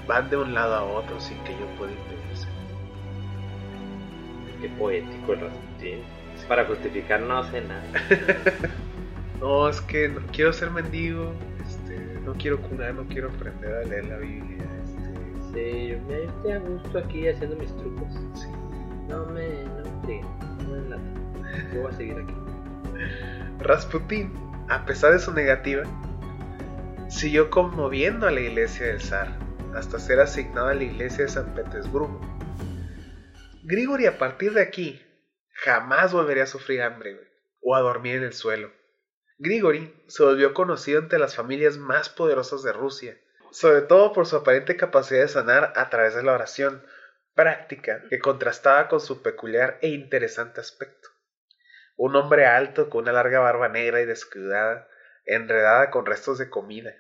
Van 0.07 0.29
de 0.29 0.35
un 0.35 0.53
lado 0.53 0.75
a 0.75 0.83
otro 0.83 1.21
sin 1.21 1.41
que 1.45 1.53
yo 1.53 1.65
pueda 1.77 1.93
impedirse. 1.93 2.47
Qué 4.59 4.67
poético. 4.77 5.35
Para 6.49 6.65
justificar 6.65 7.21
no 7.21 7.49
sé 7.49 7.61
nada. 7.61 7.85
No, 9.41 9.67
es 9.67 9.81
que 9.81 10.07
no 10.07 10.21
quiero 10.31 10.53
ser 10.53 10.69
mendigo, 10.69 11.33
este, 11.65 11.97
no 12.23 12.33
quiero 12.33 12.61
curar, 12.61 12.93
no 12.93 13.07
quiero 13.07 13.29
aprender 13.29 13.73
a 13.73 13.83
leer 13.83 14.05
la 14.05 14.17
Biblia, 14.17 14.63
este, 14.83 15.11
Sí, 15.51 15.87
yo, 15.89 15.97
yo 16.07 16.29
estoy 16.29 16.51
a 16.51 16.59
gusto 16.59 16.97
aquí 16.99 17.27
haciendo 17.27 17.55
mis 17.57 17.75
trucos. 17.75 18.13
sí. 18.39 18.47
No 19.09 19.25
me, 19.25 19.63
no 19.63 20.01
me 20.07 20.21
no 20.63 20.69
me 20.69 20.89
late. 20.89 21.73
Yo 21.73 21.81
voy 21.81 21.91
a 21.91 21.95
seguir 21.97 22.15
aquí. 22.17 22.33
Rasputín, 23.59 24.31
a 24.69 24.85
pesar 24.85 25.11
de 25.11 25.19
su 25.19 25.33
negativa, 25.33 25.83
siguió 27.09 27.49
conmoviendo 27.49 28.27
a 28.27 28.31
la 28.31 28.39
iglesia 28.39 28.87
del 28.87 29.01
zar, 29.01 29.37
hasta 29.75 29.99
ser 29.99 30.19
asignado 30.19 30.67
a 30.67 30.73
la 30.73 30.83
iglesia 30.83 31.25
de 31.25 31.29
San 31.29 31.53
Petersburgo. 31.53 32.21
Grigori 33.63 34.05
a 34.05 34.17
partir 34.17 34.53
de 34.53 34.61
aquí 34.61 35.01
jamás 35.53 36.13
volvería 36.13 36.43
a 36.43 36.47
sufrir 36.47 36.81
hambre 36.81 37.17
o 37.61 37.75
a 37.75 37.81
dormir 37.81 38.15
en 38.15 38.23
el 38.23 38.33
suelo. 38.33 38.71
Grigori 39.43 39.91
se 40.05 40.21
volvió 40.21 40.53
conocido 40.53 40.99
entre 40.99 41.17
las 41.17 41.35
familias 41.35 41.79
más 41.79 42.09
poderosas 42.09 42.61
de 42.61 42.73
Rusia, 42.73 43.17
sobre 43.49 43.81
todo 43.81 44.13
por 44.13 44.27
su 44.27 44.35
aparente 44.35 44.77
capacidad 44.77 45.21
de 45.21 45.27
sanar 45.29 45.73
a 45.75 45.89
través 45.89 46.13
de 46.13 46.21
la 46.21 46.33
oración, 46.33 46.85
práctica 47.33 48.03
que 48.07 48.19
contrastaba 48.19 48.87
con 48.87 48.99
su 48.99 49.23
peculiar 49.23 49.79
e 49.81 49.87
interesante 49.87 50.61
aspecto. 50.61 51.09
Un 51.95 52.15
hombre 52.15 52.45
alto 52.45 52.91
con 52.91 53.01
una 53.01 53.13
larga 53.13 53.39
barba 53.39 53.67
negra 53.67 53.99
y 54.01 54.05
descuidada, 54.05 54.87
enredada 55.25 55.89
con 55.89 56.05
restos 56.05 56.37
de 56.37 56.51
comida. 56.51 56.93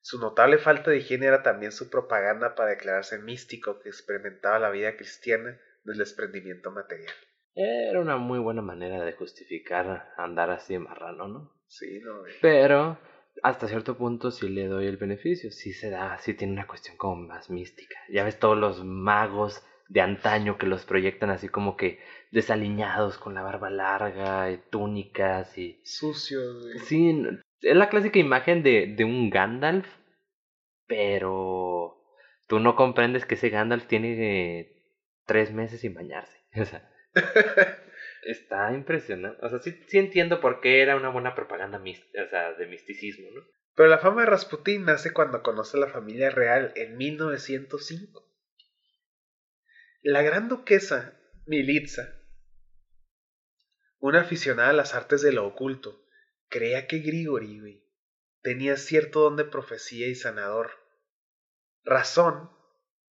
Su 0.00 0.18
notable 0.18 0.58
falta 0.58 0.90
de 0.90 0.96
higiene 0.96 1.26
era 1.26 1.44
también 1.44 1.70
su 1.70 1.88
propaganda 1.88 2.56
para 2.56 2.70
declararse 2.70 3.20
místico 3.20 3.78
que 3.78 3.90
experimentaba 3.90 4.58
la 4.58 4.70
vida 4.70 4.96
cristiana 4.96 5.56
del 5.84 5.98
desprendimiento 5.98 6.72
material. 6.72 7.14
Era 7.54 8.00
una 8.00 8.16
muy 8.16 8.40
buena 8.40 8.60
manera 8.60 9.04
de 9.04 9.12
justificar 9.12 10.12
andar 10.16 10.50
así 10.50 10.76
marrano, 10.76 11.28
¿no? 11.28 11.59
Sí, 11.70 12.00
no, 12.02 12.20
güey. 12.20 12.32
Pero 12.42 12.98
hasta 13.42 13.68
cierto 13.68 13.96
punto 13.96 14.30
sí 14.32 14.48
le 14.48 14.66
doy 14.66 14.86
el 14.86 14.96
beneficio. 14.96 15.50
Sí 15.52 15.72
se 15.72 15.88
da, 15.88 16.18
sí 16.18 16.34
tiene 16.34 16.52
una 16.52 16.66
cuestión 16.66 16.96
como 16.96 17.16
más 17.16 17.48
mística. 17.48 17.96
Ya 18.12 18.24
ves 18.24 18.38
todos 18.38 18.58
los 18.58 18.84
magos 18.84 19.64
de 19.88 20.00
antaño 20.00 20.58
que 20.58 20.66
los 20.66 20.84
proyectan 20.84 21.30
así 21.30 21.48
como 21.48 21.76
que 21.76 22.00
desaliñados 22.30 23.18
con 23.18 23.34
la 23.34 23.42
barba 23.42 23.70
larga, 23.70 24.50
y 24.50 24.58
túnicas 24.70 25.56
y... 25.58 25.80
Sucio, 25.84 26.40
güey. 26.60 26.78
Sí, 26.80 27.24
es 27.60 27.76
la 27.76 27.88
clásica 27.88 28.18
imagen 28.18 28.62
de, 28.62 28.94
de 28.96 29.04
un 29.04 29.30
Gandalf, 29.30 29.86
pero 30.86 32.00
tú 32.46 32.60
no 32.60 32.76
comprendes 32.76 33.26
que 33.26 33.34
ese 33.34 33.50
Gandalf 33.50 33.86
tiene 33.86 34.60
eh, 34.60 34.72
tres 35.26 35.52
meses 35.52 35.80
sin 35.80 35.94
bañarse. 35.94 36.38
O 36.60 36.64
sea, 36.64 36.88
está 38.22 38.72
impresionante. 38.72 39.44
O 39.44 39.48
sea, 39.48 39.60
sí, 39.60 39.78
sí 39.88 39.98
entiendo 39.98 40.40
por 40.40 40.60
qué 40.60 40.82
era 40.82 40.96
una 40.96 41.08
buena 41.08 41.34
propaganda 41.34 41.78
o 41.78 42.28
sea, 42.28 42.54
de 42.54 42.66
misticismo, 42.66 43.28
¿no? 43.30 43.42
Pero 43.74 43.88
la 43.88 43.98
fama 43.98 44.22
de 44.22 44.26
Rasputín 44.26 44.84
nace 44.84 45.12
cuando 45.12 45.42
conoce 45.42 45.76
a 45.76 45.80
la 45.80 45.88
familia 45.88 46.30
real 46.30 46.72
en 46.76 46.96
1905. 46.96 48.28
La 50.02 50.22
gran 50.22 50.48
duquesa 50.48 51.18
Militza, 51.46 52.14
una 53.98 54.20
aficionada 54.20 54.70
a 54.70 54.74
las 54.74 54.94
artes 54.94 55.20
de 55.22 55.32
lo 55.32 55.46
oculto, 55.46 56.06
creía 56.48 56.86
que 56.86 56.98
Grigori 56.98 57.84
tenía 58.42 58.76
cierto 58.76 59.20
don 59.20 59.36
de 59.36 59.44
profecía 59.44 60.08
y 60.08 60.14
sanador. 60.14 60.70
Razón 61.84 62.50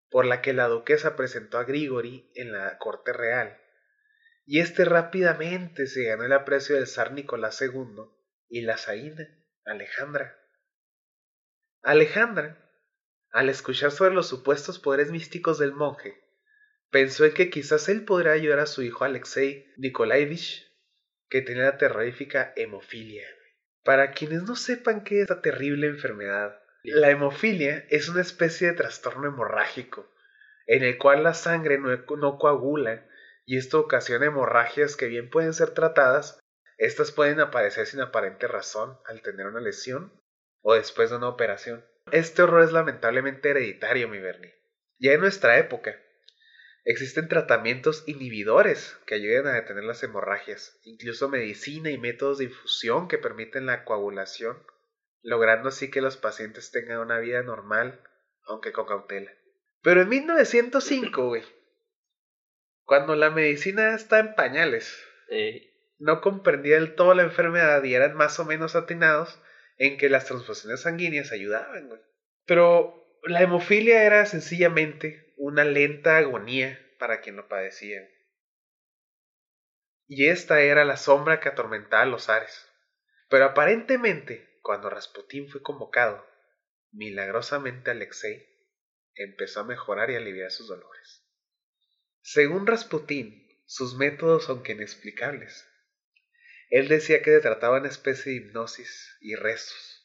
por 0.09 0.25
la 0.25 0.41
que 0.41 0.53
la 0.53 0.67
duquesa 0.67 1.15
presentó 1.15 1.57
a 1.57 1.63
Grigori 1.63 2.31
en 2.35 2.51
la 2.51 2.77
corte 2.77 3.13
real, 3.13 3.59
y 4.49 4.61
éste 4.61 4.85
rápidamente 4.85 5.87
se 5.87 6.05
ganó 6.05 6.23
el 6.23 6.31
aprecio 6.31 6.75
del 6.77 6.87
zar 6.87 7.11
Nicolás 7.11 7.61
II 7.61 8.03
y 8.47 8.61
la 8.61 8.77
zaina, 8.77 9.27
Alejandra. 9.65 10.39
Alejandra, 11.81 12.57
al 13.31 13.49
escuchar 13.49 13.91
sobre 13.91 14.15
los 14.15 14.29
supuestos 14.29 14.79
poderes 14.79 15.11
místicos 15.11 15.59
del 15.59 15.73
monje, 15.73 16.15
pensó 16.89 17.25
en 17.25 17.33
que 17.33 17.49
quizás 17.49 17.89
él 17.89 18.05
podría 18.05 18.31
ayudar 18.31 18.59
a 18.59 18.67
su 18.67 18.83
hijo 18.83 19.03
Alexei 19.03 19.65
Nikolaevich, 19.75 20.65
que 21.29 21.41
tenía 21.41 21.63
la 21.63 21.77
terrorífica 21.77 22.53
hemofilia. 22.55 23.27
Para 23.83 24.11
quienes 24.11 24.43
no 24.43 24.55
sepan 24.55 25.03
qué 25.03 25.17
es 25.17 25.21
esta 25.23 25.41
terrible 25.41 25.87
enfermedad, 25.87 26.57
la 26.83 27.09
hemofilia 27.09 27.85
es 27.89 28.07
una 28.07 28.21
especie 28.21 28.67
de 28.67 28.77
trastorno 28.77 29.27
hemorrágico, 29.27 30.09
en 30.67 30.83
el 30.83 30.97
cual 30.97 31.23
la 31.23 31.33
sangre 31.33 31.79
no, 31.79 32.37
coagula 32.37 33.06
y 33.47 33.57
esto 33.57 33.79
ocasiona 33.79 34.27
hemorragias 34.27 34.95
que 34.95 35.07
bien 35.07 35.31
pueden 35.31 35.53
ser 35.53 35.71
tratadas, 35.71 36.39
estas 36.77 37.11
pueden 37.11 37.39
aparecer 37.39 37.87
sin 37.87 38.01
aparente 38.01 38.47
razón 38.47 38.99
al 39.05 39.23
tener 39.23 39.47
una 39.47 39.61
lesión 39.61 40.13
o 40.61 40.75
después 40.75 41.09
de 41.09 41.15
una 41.15 41.29
operación. 41.29 41.83
Este 42.11 42.43
horror 42.43 42.61
es 42.61 42.71
lamentablemente 42.71 43.49
hereditario, 43.49 44.07
mi 44.07 44.19
Bernie. 44.19 44.53
Ya 44.99 45.13
en 45.13 45.21
nuestra 45.21 45.57
época, 45.57 45.99
existen 46.85 47.27
tratamientos 47.27 48.03
inhibidores 48.05 48.95
que 49.07 49.15
ayudan 49.15 49.47
a 49.47 49.53
detener 49.53 49.85
las 49.85 50.03
hemorragias, 50.03 50.79
incluso 50.83 51.29
medicina 51.29 51.89
y 51.89 51.97
métodos 51.97 52.37
de 52.37 52.45
infusión 52.45 53.07
que 53.07 53.17
permiten 53.17 53.65
la 53.65 53.85
coagulación 53.85 54.61
logrando 55.27 55.69
así 55.69 55.91
que 55.91 56.01
los 56.01 56.15
pacientes 56.15 56.71
tengan 56.71 56.99
una 56.99 57.19
vida 57.19 57.43
normal, 57.43 58.01
aunque 58.45 58.71
con 58.71 58.85
cautela. 58.85 59.31
Pero 59.81 60.01
en 60.01 60.09
1905, 60.09 61.27
güey, 61.27 61.43
cuando 62.87 63.17
la 63.17 63.29
medicina 63.29 63.93
está 63.93 64.19
en 64.19 64.33
pañales, 64.33 64.97
no 65.99 66.21
comprendía 66.21 66.75
del 66.75 66.95
todo 66.95 67.13
la 67.13 67.23
enfermedad 67.23 67.83
y 67.83 67.93
eran 67.93 68.15
más 68.15 68.39
o 68.39 68.45
menos 68.45 68.77
atinados 68.77 69.41
en 69.77 69.97
que 69.97 70.07
las 70.07 70.23
transfusiones 70.23 70.83
sanguíneas 70.83 71.33
ayudaban, 71.33 71.89
güey. 71.89 71.99
Pero 72.45 73.19
la 73.23 73.41
hemofilia 73.41 74.05
era 74.05 74.25
sencillamente 74.25 75.33
una 75.35 75.65
lenta 75.65 76.15
agonía 76.15 76.79
para 76.97 77.19
quien 77.19 77.35
lo 77.35 77.49
padecía. 77.49 78.07
Y 80.07 80.29
esta 80.29 80.61
era 80.61 80.85
la 80.85 80.95
sombra 80.95 81.41
que 81.41 81.49
atormentaba 81.49 82.03
a 82.03 82.05
los 82.05 82.29
ares. 82.29 82.69
Pero 83.27 83.43
aparentemente 83.43 84.61
cuando 84.61 84.89
Rasputín 84.89 85.49
fue 85.49 85.61
convocado, 85.61 86.25
milagrosamente 86.93 87.91
Alexei 87.91 88.47
empezó 89.13 89.59
a 89.59 89.65
mejorar 89.65 90.09
y 90.09 90.15
aliviar 90.15 90.51
sus 90.51 90.69
dolores. 90.69 91.26
Según 92.29 92.67
Rasputín, 92.67 93.47
sus 93.67 93.95
métodos 93.95 94.43
son 94.43 94.61
que 94.61 94.73
inexplicables. 94.73 95.65
Él 96.69 96.89
decía 96.89 97.21
que 97.21 97.31
se 97.31 97.39
trataba 97.39 97.79
una 97.79 97.87
especie 97.87 98.33
de 98.33 98.39
hipnosis 98.39 99.15
y 99.21 99.35
rezos. 99.35 100.03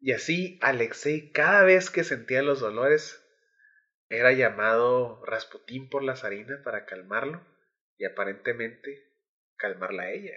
Y 0.00 0.10
así 0.10 0.58
Alexei 0.62 1.30
cada 1.30 1.62
vez 1.62 1.90
que 1.90 2.02
sentía 2.02 2.42
los 2.42 2.58
dolores 2.58 3.24
era 4.08 4.32
llamado 4.32 5.24
Rasputín 5.24 5.88
por 5.88 6.02
la 6.02 6.16
zarina 6.16 6.60
para 6.64 6.86
calmarlo 6.86 7.46
y 7.96 8.06
aparentemente 8.06 9.12
calmarla 9.54 10.02
a 10.02 10.10
ella. 10.10 10.34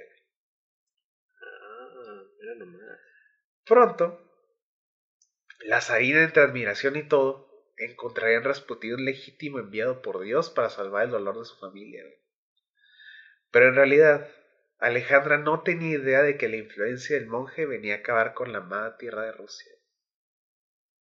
Pronto, 3.66 4.32
la 5.62 5.82
zarina 5.82 6.24
entre 6.24 6.44
admiración 6.44 6.96
y 6.96 7.08
todo 7.08 7.47
encontraría 7.78 8.38
en 8.38 8.44
Rasputín 8.44 8.96
un 8.96 9.06
legítimo 9.06 9.60
enviado 9.60 10.02
por 10.02 10.22
Dios 10.22 10.50
para 10.50 10.70
salvar 10.70 11.06
el 11.06 11.12
dolor 11.12 11.38
de 11.38 11.46
su 11.46 11.58
familia. 11.58 12.04
Pero 13.52 13.70
en 13.70 13.76
realidad, 13.76 14.30
Alejandra 14.80 15.38
no 15.38 15.62
tenía 15.64 15.98
idea 15.98 16.22
de 16.22 16.38
que 16.38 16.50
la 16.50 16.58
influencia 16.58 17.16
del 17.16 17.28
monje 17.28 17.66
venía 17.66 17.96
a 17.96 17.98
acabar 17.98 18.34
con 18.34 18.52
la 18.52 18.60
amada 18.60 18.98
tierra 18.98 19.24
de 19.24 19.32
Rusia. 19.32 19.72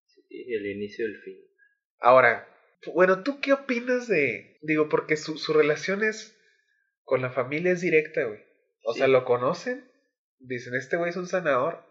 Sí, 0.06 0.54
el 0.54 0.66
inicio 0.66 1.06
del 1.06 1.20
fin. 1.22 1.38
Ahora, 1.98 2.48
bueno, 2.94 3.22
¿tú 3.22 3.40
qué 3.40 3.52
opinas 3.52 4.06
de...? 4.06 4.58
Digo, 4.62 4.88
porque 4.88 5.16
su, 5.16 5.38
su 5.38 5.52
relación 5.52 6.04
es... 6.04 6.38
con 7.04 7.22
la 7.22 7.30
familia 7.30 7.72
es 7.72 7.80
directa, 7.80 8.24
güey. 8.24 8.44
O 8.84 8.94
sea, 8.94 9.08
lo 9.08 9.24
conocen 9.24 9.90
dicen, 10.38 10.74
este 10.74 10.96
güey 10.96 11.10
es 11.10 11.16
un 11.16 11.26
sanador. 11.26 11.84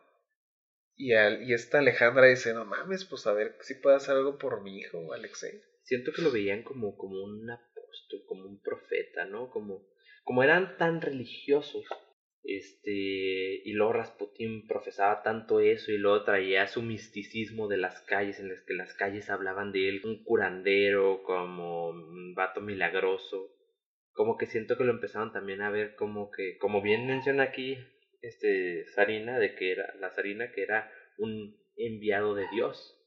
Y, 0.97 1.13
al, 1.13 1.43
y 1.43 1.53
esta 1.53 1.79
Alejandra 1.79 2.27
dice, 2.27 2.53
no 2.53 2.65
mames, 2.65 3.05
pues 3.05 3.27
a 3.27 3.33
ver 3.33 3.55
si 3.61 3.75
puede 3.75 3.97
hacer 3.97 4.15
algo 4.15 4.37
por 4.37 4.61
mi 4.61 4.77
hijo, 4.77 5.13
Alexei. 5.13 5.61
Siento 5.83 6.11
que 6.13 6.21
lo 6.21 6.31
veían 6.31 6.63
como, 6.63 6.95
como 6.95 7.21
un 7.21 7.49
apóstol, 7.49 8.23
como 8.25 8.45
un 8.45 8.61
profeta, 8.61 9.25
¿no? 9.25 9.49
Como, 9.49 9.85
como 10.23 10.41
eran 10.43 10.77
tan 10.77 11.01
religiosos. 11.01 11.85
Este, 12.43 12.91
y 12.91 13.73
luego 13.73 13.93
Rasputín 13.93 14.67
profesaba 14.67 15.23
tanto 15.23 15.59
eso 15.59 15.91
y 15.91 15.97
luego 15.97 16.23
traía 16.23 16.67
su 16.67 16.81
misticismo 16.81 17.67
de 17.67 17.77
las 17.77 18.01
calles, 18.01 18.39
en 18.39 18.49
las 18.49 18.61
que 18.61 18.75
las 18.75 18.93
calles 18.93 19.29
hablaban 19.29 19.71
de 19.71 19.89
él, 19.89 20.01
un 20.05 20.23
curandero, 20.23 21.23
como 21.23 21.89
un 21.89 22.35
vato 22.35 22.61
milagroso. 22.61 23.51
Como 24.13 24.37
que 24.37 24.45
siento 24.45 24.77
que 24.77 24.85
lo 24.85 24.93
empezaron 24.93 25.33
también 25.33 25.61
a 25.61 25.71
ver 25.71 25.95
como 25.95 26.31
que, 26.31 26.57
como 26.57 26.81
bien 26.81 27.05
menciona 27.05 27.43
aquí 27.43 27.77
este 28.27 28.85
Sarina 28.93 29.39
de 29.39 29.53
que 29.55 29.71
era 29.71 29.93
la 29.99 30.11
Sarina 30.11 30.51
que 30.51 30.63
era 30.63 30.89
un 31.17 31.55
enviado 31.77 32.35
de 32.35 32.47
Dios. 32.51 32.97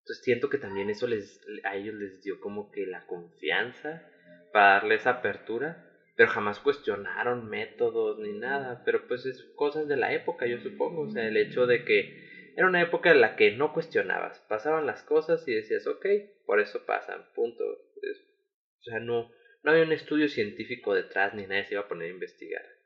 Entonces 0.00 0.24
siento 0.24 0.48
que 0.48 0.58
también 0.58 0.90
eso 0.90 1.06
les 1.06 1.40
a 1.64 1.76
ellos 1.76 1.94
les 1.94 2.22
dio 2.22 2.40
como 2.40 2.70
que 2.70 2.86
la 2.86 3.04
confianza 3.06 4.02
para 4.52 4.74
darle 4.74 4.94
esa 4.94 5.10
apertura, 5.10 5.84
pero 6.16 6.30
jamás 6.30 6.60
cuestionaron 6.60 7.48
métodos 7.48 8.18
ni 8.18 8.32
nada, 8.32 8.82
pero 8.84 9.06
pues 9.06 9.26
es 9.26 9.42
cosas 9.54 9.86
de 9.86 9.96
la 9.96 10.12
época, 10.12 10.46
yo 10.46 10.58
supongo, 10.58 11.02
o 11.02 11.10
sea, 11.10 11.26
el 11.26 11.36
hecho 11.36 11.66
de 11.66 11.84
que 11.84 12.52
era 12.56 12.66
una 12.66 12.80
época 12.80 13.10
en 13.10 13.20
la 13.20 13.36
que 13.36 13.50
no 13.50 13.72
cuestionabas, 13.72 14.40
pasaban 14.48 14.86
las 14.86 15.02
cosas 15.02 15.46
y 15.46 15.54
decías, 15.54 15.86
ok, 15.86 16.06
por 16.44 16.60
eso 16.60 16.84
pasan, 16.84 17.24
punto. 17.34 17.64
o 17.64 18.82
sea, 18.82 18.98
no, 18.98 19.30
no 19.62 19.70
había 19.70 19.84
un 19.84 19.92
estudio 19.92 20.28
científico 20.28 20.94
detrás 20.94 21.34
ni 21.34 21.46
nadie 21.46 21.64
se 21.64 21.74
iba 21.74 21.82
a 21.82 21.88
poner 21.88 22.08
a 22.08 22.14
investigar. 22.14 22.77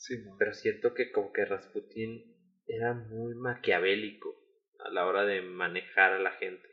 Sí, 0.00 0.16
pero 0.38 0.54
siento 0.54 0.94
que 0.94 1.10
como 1.10 1.30
que 1.30 1.44
Rasputin 1.44 2.24
era 2.66 2.94
muy 2.94 3.34
maquiavélico 3.34 4.34
a 4.78 4.88
la 4.88 5.04
hora 5.04 5.26
de 5.26 5.42
manejar 5.42 6.14
a 6.14 6.18
la 6.18 6.30
gente. 6.30 6.66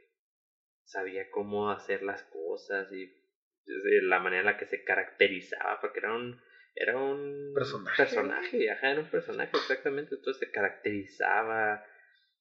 Sabía 0.86 1.30
cómo 1.30 1.70
hacer 1.70 2.04
las 2.04 2.24
cosas 2.24 2.90
y 2.90 3.14
la 4.04 4.22
manera 4.22 4.40
en 4.40 4.46
la 4.46 4.58
que 4.58 4.66
se 4.66 4.82
caracterizaba, 4.82 5.78
porque 5.82 6.00
era 6.00 6.16
un 6.16 6.40
era 6.74 6.98
un 6.98 7.54
personaje, 7.54 7.98
personaje 7.98 8.66
era 8.66 9.00
un 9.02 9.10
personaje 9.10 9.58
exactamente, 9.58 10.16
entonces 10.16 10.48
se 10.48 10.52
caracterizaba 10.52 11.84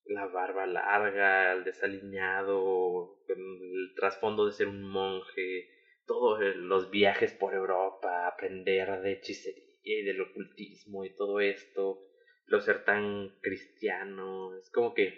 la 0.05 0.27
barba 0.27 0.67
larga, 0.67 1.53
el 1.53 1.65
desaliñado, 1.65 3.19
el 3.27 3.93
trasfondo 3.97 4.47
de 4.47 4.53
ser 4.53 4.69
un 4.69 4.89
monje, 4.89 5.69
todos 6.07 6.39
los 6.55 6.91
viajes 6.91 7.33
por 7.33 7.55
Europa, 7.55 8.29
aprender 8.29 9.01
de 9.01 9.15
hechicería 9.15 9.66
y 9.87 10.03
del 10.03 10.21
ocultismo 10.21 11.05
y 11.05 11.15
todo 11.15 11.41
esto, 11.41 12.03
lo 12.47 12.61
ser 12.61 12.85
tan 12.85 13.39
cristiano, 13.41 14.57
es 14.59 14.69
como 14.71 14.93
que 14.93 15.15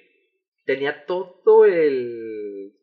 tenía 0.67 1.07
todo 1.07 1.65
el... 1.65 2.75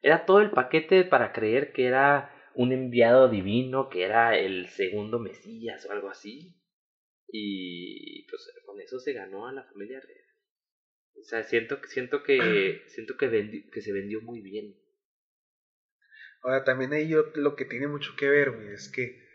Era 0.00 0.24
todo 0.24 0.40
el 0.40 0.50
paquete 0.50 1.04
para 1.04 1.32
creer 1.32 1.72
que 1.72 1.84
era 1.84 2.32
un 2.54 2.72
enviado 2.72 3.28
divino, 3.28 3.90
que 3.90 4.04
era 4.04 4.38
el 4.38 4.68
segundo 4.68 5.18
Mesías 5.18 5.84
o 5.84 5.92
algo 5.92 6.08
así. 6.08 6.56
Y 7.28 8.26
pues 8.28 8.50
con 8.64 8.80
eso 8.80 8.98
se 8.98 9.12
ganó 9.12 9.48
a 9.48 9.52
la 9.52 9.64
familia 9.64 10.00
real. 10.00 10.24
O 11.18 11.22
sea, 11.24 11.42
siento, 11.42 11.78
siento 11.88 12.22
que, 12.22 12.38
siento 12.88 13.16
que, 13.18 13.68
que 13.70 13.80
se 13.82 13.92
vendió 13.92 14.22
muy 14.22 14.40
bien. 14.40 14.76
Ahora, 16.42 16.64
también 16.64 16.92
ahí 16.92 17.08
yo, 17.08 17.24
lo 17.34 17.56
que 17.56 17.64
tiene 17.64 17.88
mucho 17.88 18.14
que 18.16 18.28
ver, 18.28 18.52
güey, 18.52 18.68
es 18.68 18.88
que 18.88 19.25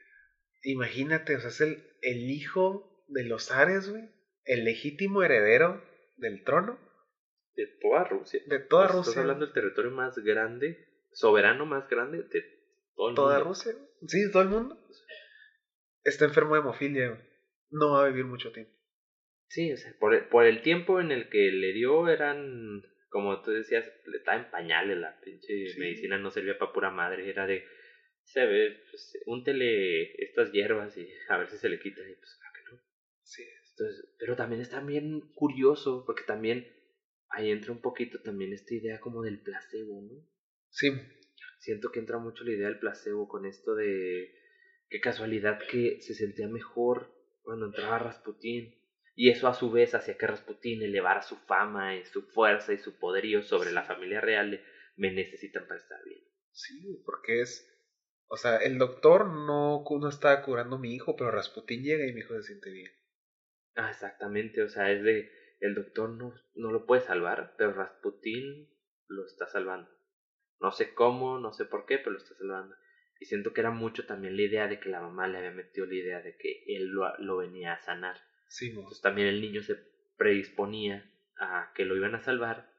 Imagínate, 0.64 1.36
o 1.36 1.40
sea, 1.40 1.50
es 1.50 1.62
el, 1.62 1.84
el 2.02 2.30
hijo 2.30 3.06
de 3.08 3.26
los 3.26 3.52
Ares, 3.52 3.90
güey. 3.90 4.10
El 4.46 4.64
legítimo 4.64 5.24
heredero 5.24 5.84
del 6.18 6.44
trono. 6.44 6.80
De 7.56 7.68
toda 7.82 8.04
Rusia. 8.06 8.42
De 8.48 8.60
toda 8.60 8.88
Rusia. 8.88 9.02
Estás 9.02 9.18
hablando 9.18 9.46
del 9.46 9.54
territorio 9.54 9.92
más 9.92 10.18
grande, 10.18 10.78
soberano 11.12 11.66
más 11.66 11.88
grande 11.90 12.24
de 12.24 12.44
todo 12.96 13.10
el 13.10 13.16
toda 13.16 13.40
Rusia. 13.40 13.74
Sí, 14.08 14.32
todo 14.32 14.44
el 14.44 14.50
mundo. 14.50 14.78
Está 16.04 16.26
enfermo 16.26 16.56
de 16.56 16.62
hemofilia, 16.62 17.10
güey. 17.10 17.22
No 17.70 17.92
va 17.94 18.06
a 18.06 18.08
vivir 18.08 18.26
mucho 18.26 18.52
tiempo. 18.52 18.72
Sí, 19.48 19.72
o 19.72 19.78
sea, 19.78 19.94
por 20.00 20.14
el, 20.14 20.26
por 20.26 20.46
el 20.46 20.62
tiempo 20.62 21.02
en 21.02 21.12
el 21.12 21.30
que 21.30 21.52
le 21.52 21.74
dio 21.74 22.08
eran, 22.08 22.82
como 23.10 23.42
tú 23.42 23.52
decías, 23.52 23.86
le 24.06 24.18
estaba 24.18 24.38
en 24.38 24.50
pañales 24.50 24.98
la 24.98 25.20
pinche 25.20 25.54
medicina, 25.78 26.18
no 26.18 26.32
servía 26.32 26.58
para 26.58 26.72
pura 26.72 26.90
madre, 26.90 27.30
era 27.30 27.46
de 27.46 27.66
se 28.32 28.46
ve, 28.46 28.84
pues, 28.90 29.14
úntele 29.26 30.14
estas 30.24 30.52
hierbas 30.52 30.98
y 30.98 31.08
a 31.30 31.38
ver 31.38 31.50
si 31.50 31.58
se 31.58 31.70
le 31.70 31.80
quita. 31.80 32.02
Y 32.02 32.16
pues, 32.16 32.36
claro 32.36 32.54
que 32.56 32.72
no. 32.72 32.82
Sí. 33.24 33.44
Entonces, 33.72 34.16
pero 34.20 34.36
también 34.36 34.62
está 34.62 34.82
bien 34.82 35.22
curioso, 35.36 36.04
porque 36.06 36.24
también 36.24 36.68
ahí 37.30 37.52
entra 37.52 37.72
un 37.72 37.82
poquito 37.82 38.22
también 38.22 38.54
esta 38.54 38.74
idea 38.74 39.00
como 39.00 39.22
del 39.22 39.42
placebo, 39.42 40.02
¿no? 40.02 40.28
Sí. 40.70 40.92
Siento 41.60 41.92
que 41.92 42.00
entra 42.00 42.18
mucho 42.18 42.44
la 42.44 42.52
idea 42.52 42.68
del 42.68 42.80
placebo 42.80 43.28
con 43.28 43.46
esto 43.46 43.76
de 43.76 44.34
qué 44.90 45.00
casualidad 45.00 45.60
que 45.70 46.02
se 46.02 46.14
sentía 46.14 46.48
mejor 46.48 47.14
cuando 47.44 47.68
entraba 47.68 48.00
Rasputín. 48.00 48.78
Y 49.16 49.30
eso 49.30 49.48
a 49.48 49.54
su 49.54 49.72
vez 49.72 49.94
hacía 49.94 50.18
que 50.18 50.26
Rasputín 50.26 50.82
elevara 50.82 51.22
su 51.22 51.36
fama 51.36 51.98
y 51.98 52.06
su 52.06 52.24
fuerza 52.24 52.74
y 52.74 52.78
su 52.78 52.98
poderío 52.98 53.44
sobre 53.44 53.72
la 53.72 53.84
familia 53.84 54.22
real. 54.22 54.52
de, 54.52 54.64
me 54.96 55.12
necesitan 55.12 55.68
para 55.68 55.80
estar 55.80 56.04
bien. 56.06 56.24
Sí, 56.52 57.02
porque 57.06 57.42
es. 57.42 57.68
O 58.34 58.38
sea, 58.38 58.56
el 58.60 58.78
doctor 58.78 59.28
no, 59.28 59.84
no 59.86 60.08
estaba 60.08 60.42
curando 60.42 60.78
a 60.78 60.80
mi 60.80 60.96
hijo, 60.96 61.18
pero 61.18 61.32
Rasputín 61.32 61.84
llega 61.84 62.08
y 62.08 62.14
mi 62.14 62.22
hijo 62.22 62.34
se 62.36 62.44
siente 62.44 62.72
bien. 62.72 62.90
Ah, 63.76 63.90
exactamente. 63.90 64.64
O 64.64 64.70
sea, 64.70 64.90
es 64.90 65.04
de. 65.04 65.30
El 65.60 65.76
doctor 65.76 66.10
no, 66.10 66.34
no 66.56 66.72
lo 66.72 66.86
puede 66.86 67.02
salvar, 67.02 67.56
pero 67.58 67.74
Rasputín 67.74 68.70
lo 69.10 69.26
está 69.26 69.48
salvando. 69.48 69.92
No 70.62 70.72
sé 70.72 70.94
cómo, 70.94 71.40
no 71.40 71.52
sé 71.52 71.66
por 71.66 71.86
qué, 71.86 71.98
pero 71.98 72.12
lo 72.12 72.20
está 72.20 72.34
salvando. 72.36 72.74
Y 73.20 73.26
siento 73.26 73.52
que 73.52 73.60
era 73.60 73.72
mucho 73.72 74.06
también 74.06 74.38
la 74.38 74.44
idea 74.44 74.68
de 74.70 74.80
que 74.80 74.88
la 74.88 75.02
mamá 75.02 75.28
le 75.28 75.40
había 75.40 75.52
metido 75.52 75.86
la 75.86 75.96
idea 75.96 76.22
de 76.22 76.38
que 76.38 76.64
él 76.68 76.88
lo, 76.88 77.14
lo 77.18 77.36
venía 77.36 77.74
a 77.74 77.82
sanar. 77.82 78.16
Sí. 78.48 78.70
Entonces 78.70 79.02
también 79.02 79.28
el 79.28 79.42
niño 79.42 79.62
se 79.62 79.76
predisponía 80.16 81.12
a 81.38 81.74
que 81.76 81.84
lo 81.84 81.98
iban 81.98 82.16
a 82.16 82.22
salvar. 82.22 82.71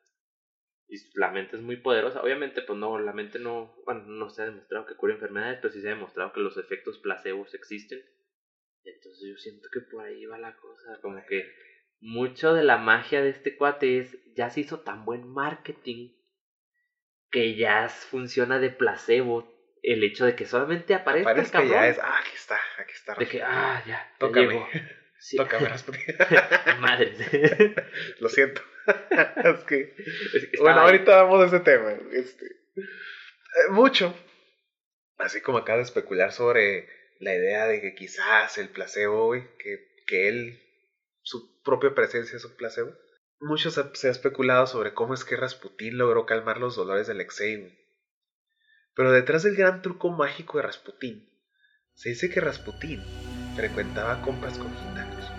Y 0.92 0.96
la 1.14 1.30
mente 1.30 1.56
es 1.56 1.62
muy 1.62 1.78
poderosa. 1.78 2.20
Obviamente, 2.20 2.60
pues 2.60 2.78
no, 2.78 2.98
la 2.98 3.14
mente 3.14 3.38
no, 3.38 3.74
bueno, 3.86 4.02
no 4.02 4.28
se 4.28 4.42
ha 4.42 4.44
demostrado 4.44 4.84
que 4.84 4.94
cura 4.94 5.14
enfermedades, 5.14 5.58
pero 5.62 5.72
sí 5.72 5.80
se 5.80 5.86
ha 5.88 5.94
demostrado 5.94 6.34
que 6.34 6.40
los 6.40 6.58
efectos 6.58 6.98
placebos 6.98 7.54
existen. 7.54 7.98
Entonces 8.84 9.26
yo 9.26 9.38
siento 9.38 9.68
que 9.72 9.80
por 9.80 10.04
ahí 10.04 10.26
va 10.26 10.36
la 10.36 10.54
cosa, 10.54 11.00
como 11.00 11.24
que 11.24 11.50
mucho 12.00 12.52
de 12.52 12.62
la 12.62 12.76
magia 12.76 13.22
de 13.22 13.30
este 13.30 13.56
cuate 13.56 14.00
es, 14.00 14.18
ya 14.34 14.50
se 14.50 14.60
hizo 14.60 14.80
tan 14.80 15.06
buen 15.06 15.26
marketing 15.26 16.10
que 17.30 17.56
ya 17.56 17.88
funciona 17.88 18.58
de 18.58 18.68
placebo 18.68 19.50
el 19.82 20.04
hecho 20.04 20.26
de 20.26 20.36
que 20.36 20.44
solamente 20.44 20.92
aparezca 20.92 21.32
el 21.32 21.50
cabrón. 21.50 21.70
ya 21.70 21.88
es. 21.88 21.98
Ah, 22.00 22.18
aquí 22.20 22.34
está, 22.34 22.58
aquí 22.78 22.92
está. 22.92 23.14
De 23.14 23.26
que, 23.26 23.40
ah, 23.42 23.82
ya, 23.86 23.94
ya 23.94 24.18
Tócame. 24.18 24.46
llegó. 24.48 24.68
Sí. 25.22 25.36
Rasputín. 25.38 26.02
Madre. 26.80 27.14
Lo 28.18 28.28
siento. 28.28 28.60
es 29.44 29.64
que. 29.64 29.94
Es 30.34 30.46
que 30.50 30.58
Bueno, 30.58 30.80
ahí. 30.80 30.86
ahorita 30.86 31.22
vamos 31.22 31.44
a 31.44 31.46
ese 31.46 31.60
tema. 31.60 31.92
Este, 32.10 32.44
eh, 32.44 33.70
mucho. 33.70 34.16
Así 35.18 35.40
como 35.40 35.58
acaba 35.58 35.78
de 35.78 35.84
especular 35.84 36.32
sobre 36.32 36.88
la 37.20 37.36
idea 37.36 37.68
de 37.68 37.80
que 37.80 37.94
quizás 37.94 38.58
el 38.58 38.70
placebo, 38.70 39.26
güey, 39.26 39.44
que, 39.58 39.86
que 40.08 40.28
él, 40.28 40.60
su 41.22 41.62
propia 41.62 41.94
presencia 41.94 42.36
es 42.36 42.44
un 42.44 42.56
placebo. 42.56 42.92
Mucho 43.38 43.70
se, 43.70 43.94
se 43.94 44.08
ha 44.08 44.10
especulado 44.10 44.66
sobre 44.66 44.92
cómo 44.92 45.14
es 45.14 45.24
que 45.24 45.36
Rasputín 45.36 45.98
logró 45.98 46.26
calmar 46.26 46.58
los 46.58 46.74
dolores 46.74 47.06
del 47.06 47.18
Alexei, 47.18 47.58
güey. 47.58 47.78
Pero 48.96 49.12
detrás 49.12 49.44
del 49.44 49.54
gran 49.54 49.82
truco 49.82 50.10
mágico 50.10 50.58
de 50.58 50.64
Rasputín, 50.64 51.28
se 51.94 52.08
dice 52.08 52.28
que 52.28 52.40
Rasputín 52.40 53.04
frecuentaba 53.56 54.20
compras 54.22 54.58
con 54.58 54.70
gitanos, 54.74 55.30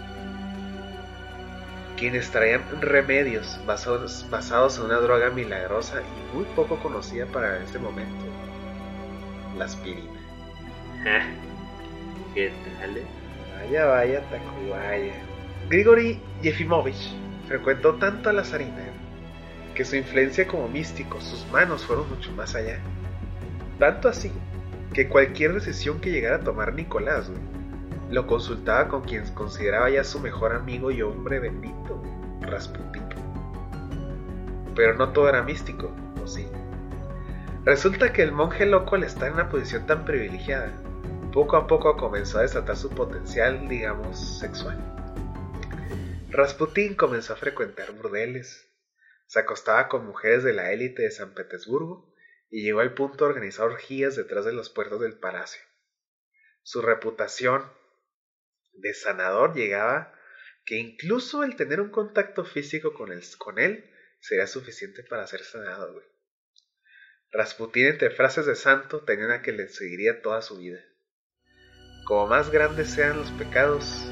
quienes 1.97 2.29
traían 2.31 2.63
remedios 2.81 3.59
basados, 3.65 4.25
basados 4.29 4.77
en 4.77 4.85
una 4.85 4.97
droga 4.97 5.29
milagrosa 5.29 6.01
y 6.01 6.35
muy 6.35 6.45
poco 6.55 6.77
conocida 6.79 7.25
para 7.25 7.59
ese 7.63 7.79
momento, 7.79 8.25
la 9.57 9.65
aspirina. 9.65 10.09
¿Qué 12.33 12.51
tal? 12.79 12.97
eh? 12.97 13.03
Vaya, 13.59 13.85
vaya, 13.85 14.21
Tacubaya. 14.29 15.13
Grigori 15.69 16.19
Yefimovich 16.41 17.13
frecuentó 17.47 17.95
tanto 17.95 18.29
a 18.29 18.33
la 18.33 18.43
zarina 18.43 18.83
que 19.75 19.85
su 19.85 19.95
influencia 19.95 20.47
como 20.47 20.67
místico, 20.67 21.19
sus 21.21 21.45
manos 21.51 21.85
fueron 21.85 22.09
mucho 22.09 22.31
más 22.33 22.55
allá. 22.55 22.79
Tanto 23.79 24.07
así 24.07 24.31
que 24.93 25.07
cualquier 25.07 25.53
decisión 25.53 25.99
que 25.99 26.11
llegara 26.11 26.37
a 26.37 26.41
tomar 26.41 26.73
Nicolás, 26.73 27.29
güey, 27.29 27.41
lo 28.09 28.27
consultaba 28.27 28.87
con 28.87 29.01
quien 29.03 29.25
consideraba 29.33 29.89
ya 29.89 30.03
su 30.03 30.19
mejor 30.19 30.53
amigo 30.53 30.91
y 30.91 31.01
hombre 31.01 31.39
bendito, 31.39 32.01
Rasputín. 32.41 33.03
Pero 34.75 34.95
no 34.95 35.11
todo 35.13 35.29
era 35.29 35.43
místico, 35.43 35.91
¿o 36.21 36.27
sí? 36.27 36.47
Resulta 37.65 38.11
que 38.11 38.23
el 38.23 38.31
monje 38.31 38.65
loco 38.65 38.95
al 38.95 39.03
estar 39.03 39.27
en 39.27 39.35
una 39.35 39.49
posición 39.49 39.85
tan 39.85 40.05
privilegiada, 40.05 40.73
poco 41.31 41.55
a 41.55 41.65
poco 41.65 41.95
comenzó 41.97 42.39
a 42.39 42.41
desatar 42.41 42.75
su 42.75 42.89
potencial, 42.89 43.67
digamos, 43.67 44.39
sexual. 44.39 44.77
Rasputín 46.29 46.95
comenzó 46.95 47.33
a 47.33 47.37
frecuentar 47.37 47.91
burdeles, 47.93 48.69
se 49.27 49.39
acostaba 49.39 49.87
con 49.87 50.05
mujeres 50.05 50.43
de 50.43 50.53
la 50.53 50.71
élite 50.71 51.03
de 51.03 51.11
San 51.11 51.33
Petersburgo 51.33 52.13
y 52.49 52.63
llegó 52.63 52.81
al 52.81 52.93
punto 52.93 53.25
de 53.25 53.31
organizar 53.31 53.65
orgías 53.65 54.15
detrás 54.15 54.45
de 54.45 54.53
las 54.53 54.69
puertas 54.69 54.99
del 54.99 55.17
palacio. 55.17 55.61
Su 56.61 56.81
reputación 56.81 57.63
de 58.73 58.93
sanador 58.93 59.55
llegaba 59.55 60.13
que 60.65 60.77
incluso 60.77 61.43
el 61.43 61.55
tener 61.55 61.81
un 61.81 61.89
contacto 61.89 62.45
físico 62.45 62.93
con, 62.93 63.11
el- 63.11 63.23
con 63.37 63.59
él 63.59 63.89
sería 64.19 64.47
suficiente 64.47 65.03
para 65.03 65.27
ser 65.27 65.41
sanado. 65.43 65.93
güey. 65.93 66.05
Rasputín 67.31 67.87
entre 67.87 68.11
frases 68.11 68.45
de 68.45 68.55
santo 68.55 69.03
tenía 69.03 69.25
una 69.25 69.41
que 69.41 69.51
le 69.51 69.67
seguiría 69.67 70.21
toda 70.21 70.41
su 70.41 70.57
vida. 70.57 70.79
Como 72.05 72.27
más 72.27 72.49
grandes 72.51 72.89
sean 72.89 73.17
los 73.17 73.31
pecados, 73.31 74.05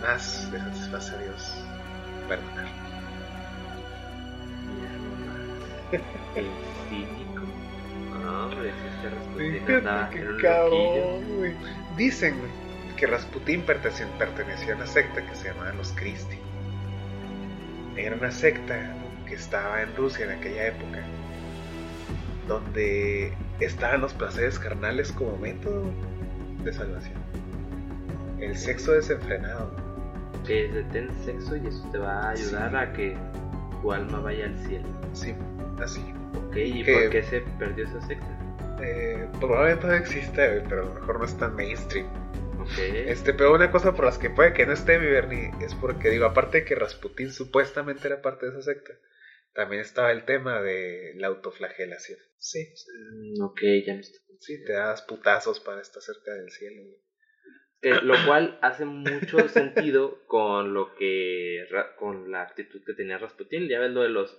más 0.00 0.48
le 0.52 0.58
satisface 0.58 1.14
a 1.14 1.18
Dios 1.18 1.52
perdonar. 2.28 2.68
El 6.36 6.46
cínico. 6.88 7.42
No, 8.22 8.44
hombre, 8.46 8.70
si 8.72 8.86
este 8.88 9.10
Rasputín 9.10 9.76
andaba 9.76 10.10
un 10.10 10.40
cabrón, 10.40 11.36
güey. 11.38 11.54
Dicen 11.96 12.38
güey, 12.38 12.50
que 13.02 13.08
Rasputín 13.08 13.62
pertenecía, 13.62 14.74
a 14.74 14.76
una 14.76 14.86
secta 14.86 15.26
que 15.26 15.34
se 15.34 15.48
llamaba 15.48 15.72
los 15.72 15.90
Christi. 15.90 16.38
Era 17.96 18.14
una 18.14 18.30
secta 18.30 18.94
que 19.26 19.34
estaba 19.34 19.82
en 19.82 19.96
Rusia 19.96 20.26
en 20.26 20.38
aquella 20.38 20.68
época, 20.68 21.00
donde 22.46 23.32
estaban 23.58 24.02
los 24.02 24.14
placeres 24.14 24.56
carnales 24.56 25.10
como 25.10 25.36
método 25.36 25.90
de 26.62 26.72
salvación. 26.72 27.18
El 28.38 28.56
sexo 28.56 28.92
desenfrenado. 28.92 29.74
Que 30.46 30.66
es 30.66 30.74
de 30.74 30.84
ten 30.84 31.10
sexo 31.24 31.56
y 31.56 31.66
eso 31.66 31.84
te 31.90 31.98
va 31.98 32.20
a 32.22 32.30
ayudar 32.30 32.70
Sí. 32.70 32.76
a 32.76 32.92
que 32.92 33.16
tu 33.80 33.90
alma 33.92 34.20
vaya 34.20 34.44
al 34.46 34.56
cielo. 34.64 34.86
Sí, 35.12 35.34
así. 35.82 36.04
Ok, 36.36 36.54
¿y 36.56 36.84
Que- 36.84 36.92
por 36.92 37.10
qué 37.10 37.22
se 37.24 37.40
perdió 37.58 37.84
esa 37.84 38.00
secta? 38.06 38.28
Eh, 38.80 39.26
probablemente 39.40 39.88
no 39.88 39.92
existe, 39.94 40.48
güey, 40.48 40.62
pero 40.68 40.82
a 40.82 40.84
lo 40.84 40.94
mejor 40.94 41.18
no 41.18 41.24
es 41.24 41.36
tan 41.36 41.56
mainstream. 41.56 42.06
Este, 42.78 43.34
pero 43.34 43.54
una 43.54 43.70
cosa 43.70 43.94
por 43.94 44.04
las 44.04 44.18
que 44.18 44.30
puede 44.30 44.52
que 44.52 44.66
no 44.66 44.72
esté 44.72 44.98
mi 44.98 45.06
Bernie 45.06 45.50
es 45.60 45.74
porque, 45.74 46.10
digo, 46.10 46.24
aparte 46.26 46.58
de 46.58 46.64
que 46.64 46.74
Rasputín 46.74 47.30
supuestamente 47.32 48.08
era 48.08 48.22
parte 48.22 48.46
de 48.46 48.52
esa 48.52 48.62
secta, 48.62 48.92
también 49.54 49.82
estaba 49.82 50.12
el 50.12 50.24
tema 50.24 50.62
de 50.62 51.12
la 51.16 51.28
autoflagelación. 51.28 52.18
Sí, 52.38 52.72
Mm, 53.10 53.42
ok, 53.42 53.60
ya 53.86 53.94
me 53.94 54.00
estoy 54.00 54.20
sí, 54.42 54.64
te 54.64 54.72
das 54.72 55.02
putazos 55.02 55.60
para 55.60 55.80
estar 55.80 56.02
cerca 56.02 56.32
del 56.32 56.50
cielo. 56.50 56.82
lo 58.02 58.14
cual 58.26 58.58
hace 58.62 58.84
mucho 58.84 59.48
sentido 59.48 60.18
con 60.26 60.74
lo 60.74 60.94
que 60.94 61.66
con 61.98 62.30
la 62.30 62.42
actitud 62.42 62.82
que 62.84 62.94
tenía 62.94 63.18
Rasputin 63.18 63.68
ya 63.68 63.80
ves 63.80 63.90
lo 63.90 64.02
de 64.02 64.08
los 64.08 64.38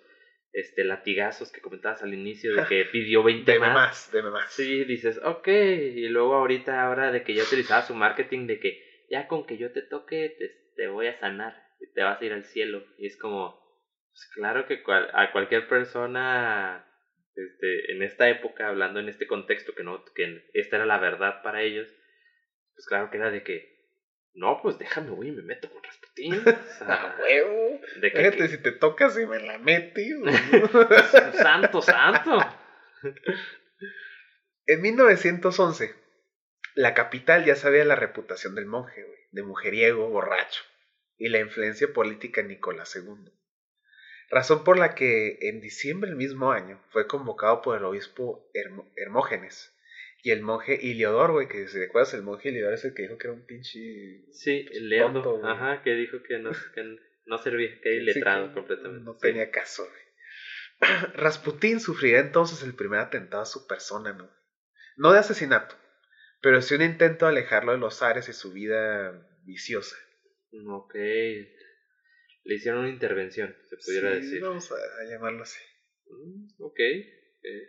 este 0.54 0.84
latigazos 0.84 1.52
que 1.52 1.62
comentabas 1.62 2.02
al 2.04 2.14
inicio 2.14 2.54
de 2.54 2.64
que 2.70 2.86
pidió 2.86 3.24
20 3.24 3.52
Deme 3.54 3.68
más. 3.68 3.74
más, 3.74 4.12
deme 4.12 4.30
más. 4.30 4.52
sí 4.54 4.86
dices 4.86 5.20
ok 5.24 5.48
y 5.48 6.08
luego 6.10 6.36
ahorita 6.36 6.82
ahora 6.84 7.12
de 7.12 7.24
que 7.24 7.34
ya 7.34 7.44
utilizaba 7.44 7.82
su 7.82 7.94
marketing 7.96 8.48
de 8.48 8.60
que 8.60 8.80
ya 9.10 9.28
con 9.28 9.46
que 9.46 9.58
yo 9.58 9.72
te 9.72 9.82
toque 9.82 10.34
te, 10.38 10.52
te 10.76 10.88
voy 10.88 11.08
a 11.08 11.20
sanar 11.20 11.54
y 11.80 11.92
te 11.92 12.04
vas 12.04 12.22
a 12.22 12.26
ir 12.26 12.34
al 12.34 12.46
cielo 12.46 12.84
y 12.98 13.08
es 13.08 13.18
como 13.18 13.52
pues 14.12 14.30
claro 14.36 14.66
que 14.68 14.82
cual- 14.84 15.10
a 15.14 15.32
cualquier 15.32 15.68
persona 15.68 16.86
este, 17.36 17.92
en 17.92 18.04
esta 18.04 18.30
época 18.30 18.68
hablando 18.68 19.00
en 19.00 19.10
este 19.10 19.26
contexto 19.26 19.74
que 19.74 19.84
no 19.84 20.04
que 20.16 20.40
esta 20.54 20.76
era 20.78 20.86
la 20.86 21.00
verdad 21.00 21.42
para 21.42 21.64
ellos 21.64 21.88
pues 22.76 22.86
claro 22.88 23.10
que 23.12 23.18
era 23.18 23.30
de 23.32 23.44
que, 23.44 23.73
no, 24.34 24.60
pues 24.62 24.80
déjame, 24.80 25.12
güey, 25.12 25.32
me 25.32 25.44
meto 25.44 25.70
con 25.72 25.84
Rasputín. 25.84 26.34
¡A 26.88 27.16
huevo! 27.20 27.80
de 28.02 28.12
que, 28.12 28.18
Fíjate, 28.18 28.48
si 28.48 28.58
te 28.58 28.72
tocas 28.72 29.18
y 29.18 29.26
me 29.26 29.40
la 29.40 29.60
metí. 29.60 30.12
santo, 31.34 31.82
santo. 31.82 32.40
en 34.66 34.82
1911, 34.82 35.96
la 36.74 36.94
capital 36.96 37.46
ya 37.46 37.56
sabía 37.56 37.86
la 37.86 37.96
reputación 37.96 38.56
del 38.56 38.66
monje, 38.66 39.04
güey, 39.04 39.20
de 39.32 39.44
mujeriego, 39.44 40.10
borracho, 40.10 40.64
y 41.18 41.30
la 41.30 41.40
influencia 41.40 41.94
política 41.94 42.42
de 42.42 42.48
Nicolás 42.48 42.96
II. 42.96 43.32
Razón 44.30 44.64
por 44.64 44.80
la 44.80 44.96
que 44.96 45.38
en 45.42 45.62
diciembre 45.62 46.10
del 46.10 46.18
mismo 46.18 46.52
año 46.52 46.84
fue 46.90 47.06
convocado 47.06 47.62
por 47.62 47.78
el 47.78 47.86
obispo 47.86 48.50
Hermógenes 48.96 49.73
y 50.24 50.32
el 50.32 50.42
monje 50.42 50.80
Iliodor, 50.82 51.34
güey, 51.34 51.48
que 51.50 51.68
si 51.68 51.78
recuerdas, 51.78 52.14
el 52.14 52.24
monje 52.24 52.50
Iliodor 52.50 52.74
es 52.74 52.86
el 52.86 52.94
que 52.94 53.04
dijo 53.04 53.18
que 53.18 53.28
era 53.28 53.34
un 53.34 53.46
pinche. 53.46 54.24
Sí, 54.32 54.66
el 54.72 54.90
güey. 54.90 55.44
ajá, 55.44 55.82
que 55.84 55.94
dijo 55.96 56.24
que 56.24 56.40
no, 56.40 56.52
que 56.74 56.96
no 57.26 57.38
servía, 57.38 57.78
que 57.82 57.90
era 57.90 58.02
iletrado 58.02 58.48
Sí, 58.48 58.54
completamente. 58.54 59.04
No 59.04 59.14
Sí. 59.16 59.20
tenía 59.22 59.52
caso, 59.52 59.86
güey. 59.86 60.04
Rasputín 61.14 61.82
sufrirá 61.82 62.20
entonces 62.20 62.64
el 62.64 62.74
primer 62.74 63.02
atentado 63.02 63.44
a 63.44 63.46
su 63.46 63.68
persona, 63.68 64.14
¿no? 64.14 64.32
No 64.96 65.12
de 65.12 65.20
asesinato, 65.20 65.76
pero 66.42 66.62
sí 66.62 66.74
un 66.76 66.84
intento 66.84 67.26
de 67.26 67.32
alejarlo 67.32 67.74
de 67.74 67.78
los 67.80 68.02
ares 68.02 68.30
y 68.30 68.34
su 68.34 68.54
vida 68.54 69.28
viciosa. 69.44 69.98
Ok. 70.68 70.96
Le 70.96 72.56
hicieron 72.56 72.82
una 72.82 72.90
intervención, 72.90 73.56
se 73.70 73.76
pudiera 73.78 74.16
Sí, 74.16 74.22
decir. 74.22 74.42
Vamos 74.42 74.72
a, 74.72 74.76
a 74.76 75.06
llamarlo 75.10 75.44
así. 75.44 75.60
Mm, 76.08 76.48
ok. 76.60 76.80
eh, 76.80 77.68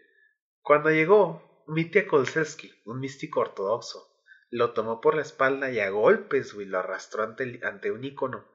Cuando 0.60 0.90
llegó, 0.90 1.53
Mitya 1.68 2.06
Kolsevsky, 2.06 2.72
un 2.84 3.00
místico 3.00 3.40
ortodoxo, 3.40 4.06
lo 4.50 4.72
tomó 4.72 5.00
por 5.00 5.14
la 5.16 5.22
espalda 5.22 5.70
y 5.70 5.80
a 5.80 5.90
golpes, 5.90 6.52
güey, 6.54 6.66
lo 6.66 6.78
arrastró 6.78 7.22
ante, 7.22 7.44
el- 7.44 7.60
ante 7.64 7.90
un 7.90 8.04
ícono, 8.04 8.46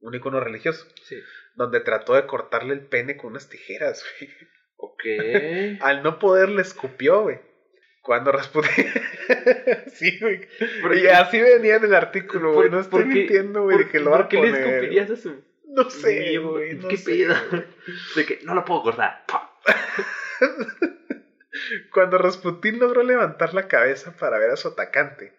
un 0.00 0.14
ícono 0.14 0.40
religioso, 0.40 0.86
Sí. 1.04 1.16
donde 1.54 1.80
trató 1.80 2.14
de 2.14 2.26
cortarle 2.26 2.74
el 2.74 2.86
pene 2.86 3.16
con 3.16 3.30
unas 3.30 3.48
tijeras, 3.48 4.04
güey. 4.20 4.30
Ok. 4.76 5.02
Al 5.82 6.02
no 6.02 6.18
poder 6.18 6.48
le 6.50 6.62
escupió, 6.62 7.22
güey. 7.22 7.40
Cuando 8.02 8.30
Rasputin... 8.32 8.70
sí, 9.92 10.18
güey. 10.20 10.40
¿Por 10.82 10.96
Y 10.96 11.08
así 11.08 11.40
venía 11.40 11.76
en 11.76 11.84
el 11.84 11.94
artículo, 11.94 12.52
güey. 12.54 12.68
¿Por- 12.68 12.76
No 12.76 12.80
estoy 12.80 13.02
por 13.04 13.12
mintiendo, 13.12 13.62
güey, 13.64 13.76
de 13.78 13.84
¿Por, 13.84 13.92
que 13.92 14.00
lo 14.00 14.10
va 14.10 14.16
por 14.18 14.26
a 14.26 14.28
qué 14.28 14.36
le 14.40 14.50
poner. 14.50 14.66
escupirías 14.66 15.10
a 15.10 15.16
su 15.16 15.42
No 15.66 15.90
sé, 15.90 16.38
güey. 16.38 16.74
no 16.76 16.88
¿Qué 16.88 16.96
sé, 16.96 17.10
pedo? 17.10 17.34
De 18.16 18.24
que 18.26 18.38
no 18.44 18.54
lo 18.54 18.64
puedo 18.64 18.82
cortar. 18.82 19.24
Cuando 21.92 22.18
Rasputín 22.18 22.78
logró 22.78 23.02
levantar 23.02 23.54
la 23.54 23.68
cabeza 23.68 24.16
para 24.16 24.38
ver 24.38 24.50
a 24.50 24.56
su 24.56 24.68
atacante, 24.68 25.32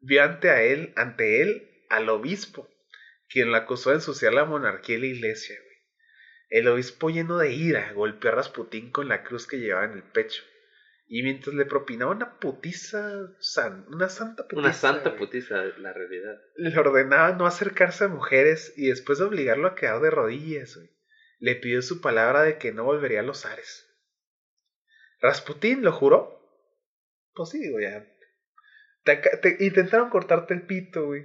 vio 0.00 0.22
ante 0.22 0.50
a 0.50 0.62
él, 0.62 0.92
ante 0.96 1.42
él 1.42 1.68
al 1.88 2.08
obispo, 2.08 2.68
quien 3.28 3.50
lo 3.50 3.56
acusó 3.56 3.90
de 3.90 3.96
ensuciar 3.96 4.34
la 4.34 4.44
monarquía 4.44 4.96
y 4.96 5.00
la 5.00 5.06
iglesia. 5.06 5.56
güey. 5.58 5.72
El 6.50 6.68
obispo 6.68 7.08
lleno 7.10 7.38
de 7.38 7.52
ira 7.52 7.92
golpeó 7.94 8.30
a 8.30 8.34
Rasputín 8.34 8.90
con 8.90 9.08
la 9.08 9.22
cruz 9.24 9.46
que 9.46 9.58
llevaba 9.58 9.86
en 9.86 9.92
el 9.92 10.02
pecho. 10.02 10.42
Y 11.08 11.22
mientras 11.22 11.54
le 11.54 11.66
propinaba 11.66 12.12
una 12.12 12.38
putiza, 12.38 13.28
san- 13.40 13.84
una 13.88 14.08
santa 14.08 14.44
putiza, 14.44 14.60
Una 14.60 14.72
santa 14.72 15.10
güey, 15.10 15.18
putiza, 15.18 15.62
la 15.78 15.92
realidad. 15.92 16.40
le 16.56 16.78
ordenaba 16.78 17.32
no 17.32 17.46
acercarse 17.46 18.04
a 18.04 18.08
mujeres 18.08 18.72
y 18.76 18.88
después 18.88 19.18
de 19.18 19.24
obligarlo 19.26 19.68
a 19.68 19.74
quedar 19.74 20.00
de 20.00 20.10
rodillas, 20.10 20.76
güey, 20.76 20.90
le 21.38 21.54
pidió 21.56 21.82
su 21.82 22.00
palabra 22.00 22.42
de 22.42 22.56
que 22.56 22.72
no 22.72 22.84
volvería 22.84 23.20
a 23.20 23.24
los 23.24 23.44
ares. 23.44 23.86
Rasputín 25.22 25.82
lo 25.82 25.92
juró. 25.92 26.38
Pues 27.34 27.50
sí, 27.50 27.60
digo, 27.60 27.80
ya. 27.80 28.04
Te 29.04 29.64
intentaron 29.64 30.10
cortarte 30.10 30.52
el 30.52 30.66
pito, 30.66 31.06
güey. 31.06 31.22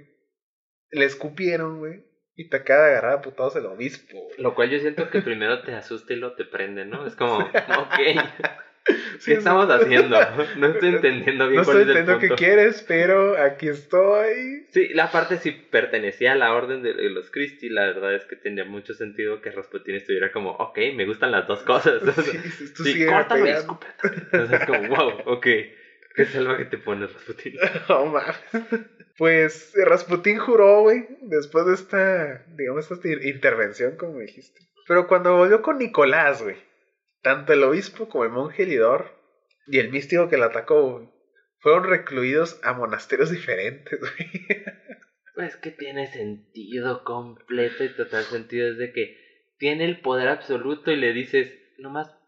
Le 0.90 1.04
escupieron, 1.04 1.80
güey. 1.80 2.04
Y 2.34 2.48
te 2.48 2.58
acaba 2.58 2.84
de 2.84 2.90
agarrar 2.92 3.18
a 3.18 3.22
putados 3.22 3.56
el 3.56 3.66
obispo. 3.66 4.16
Lo 4.38 4.54
cual 4.54 4.70
yo 4.70 4.78
siento 4.78 5.10
que 5.10 5.20
primero 5.20 5.62
te 5.62 5.74
asusta 5.74 6.12
y 6.12 6.16
lo 6.16 6.34
te 6.34 6.44
prende, 6.44 6.86
¿no? 6.86 7.04
Es 7.04 7.16
como, 7.16 7.38
ok, 7.38 7.98
¿qué 9.24 9.32
estamos 9.34 9.66
haciendo? 9.70 10.18
No 10.56 10.68
estoy 10.68 10.90
entendiendo 10.90 11.48
bien 11.48 11.60
No 11.60 11.64
cuál 11.64 11.78
estoy 11.78 11.82
es 11.82 11.88
el 11.88 11.96
entendiendo 11.96 12.36
qué 12.36 12.44
quieres, 12.44 12.84
pero 12.86 13.36
aquí 13.40 13.68
estoy. 13.68 14.66
Sí, 14.70 14.88
la 14.88 15.10
parte 15.10 15.38
sí 15.38 15.52
pertenecía 15.52 16.32
a 16.32 16.36
la 16.36 16.54
orden 16.54 16.82
de 16.82 16.94
los 17.10 17.30
Christie, 17.30 17.70
la 17.70 17.86
verdad 17.86 18.14
es 18.14 18.24
que 18.26 18.36
tenía 18.36 18.64
mucho 18.64 18.94
sentido 18.94 19.40
que 19.40 19.50
Rasputin 19.50 19.96
estuviera 19.96 20.32
como, 20.32 20.50
ok, 20.52 20.78
me 20.94 21.06
gustan 21.06 21.30
las 21.32 21.46
dos 21.46 21.62
cosas. 21.62 22.02
Sí, 22.18 22.36
sí, 22.50 22.74
tú 22.74 22.84
Sí, 22.84 23.02
escúpete. 23.04 23.94
Entonces 24.02 24.60
es 24.60 24.66
como, 24.66 24.88
wow, 24.88 25.12
ok, 25.26 25.46
qué 26.14 26.24
salvaje 26.24 26.64
te 26.66 26.78
pones, 26.78 27.12
Rasputin. 27.12 27.54
No 27.88 28.06
mames. 28.06 28.36
Pues 29.16 29.72
Rasputín 29.74 30.38
juró, 30.38 30.82
güey, 30.82 31.06
después 31.22 31.66
de 31.66 31.74
esta, 31.74 32.44
digamos, 32.56 32.90
esta 32.90 33.08
intervención, 33.08 33.96
como 33.96 34.20
dijiste. 34.20 34.60
Pero 34.86 35.06
cuando 35.06 35.36
volvió 35.36 35.60
con 35.60 35.78
Nicolás, 35.78 36.42
güey, 36.42 36.56
tanto 37.22 37.52
el 37.52 37.62
obispo 37.62 38.08
como 38.08 38.24
el 38.24 38.30
monje 38.30 38.66
Lidor 38.66 39.14
y 39.66 39.78
el 39.78 39.90
místico 39.90 40.28
que 40.28 40.36
lo 40.36 40.44
atacó, 40.44 40.90
güey, 40.90 41.08
fueron 41.58 41.84
recluidos 41.84 42.60
a 42.62 42.72
monasterios 42.72 43.30
diferentes, 43.30 43.98
güey. 44.00 44.46
Pues 45.34 45.56
que 45.56 45.70
tiene 45.70 46.06
sentido 46.08 47.04
completo 47.04 47.84
y 47.84 47.94
total 47.94 48.24
sentido, 48.24 48.68
es 48.68 48.78
de 48.78 48.92
que 48.92 49.16
tiene 49.58 49.84
el 49.84 50.00
poder 50.00 50.28
absoluto 50.28 50.90
y 50.90 50.96
le 50.96 51.12
dices, 51.12 51.52
nomás 51.78 52.18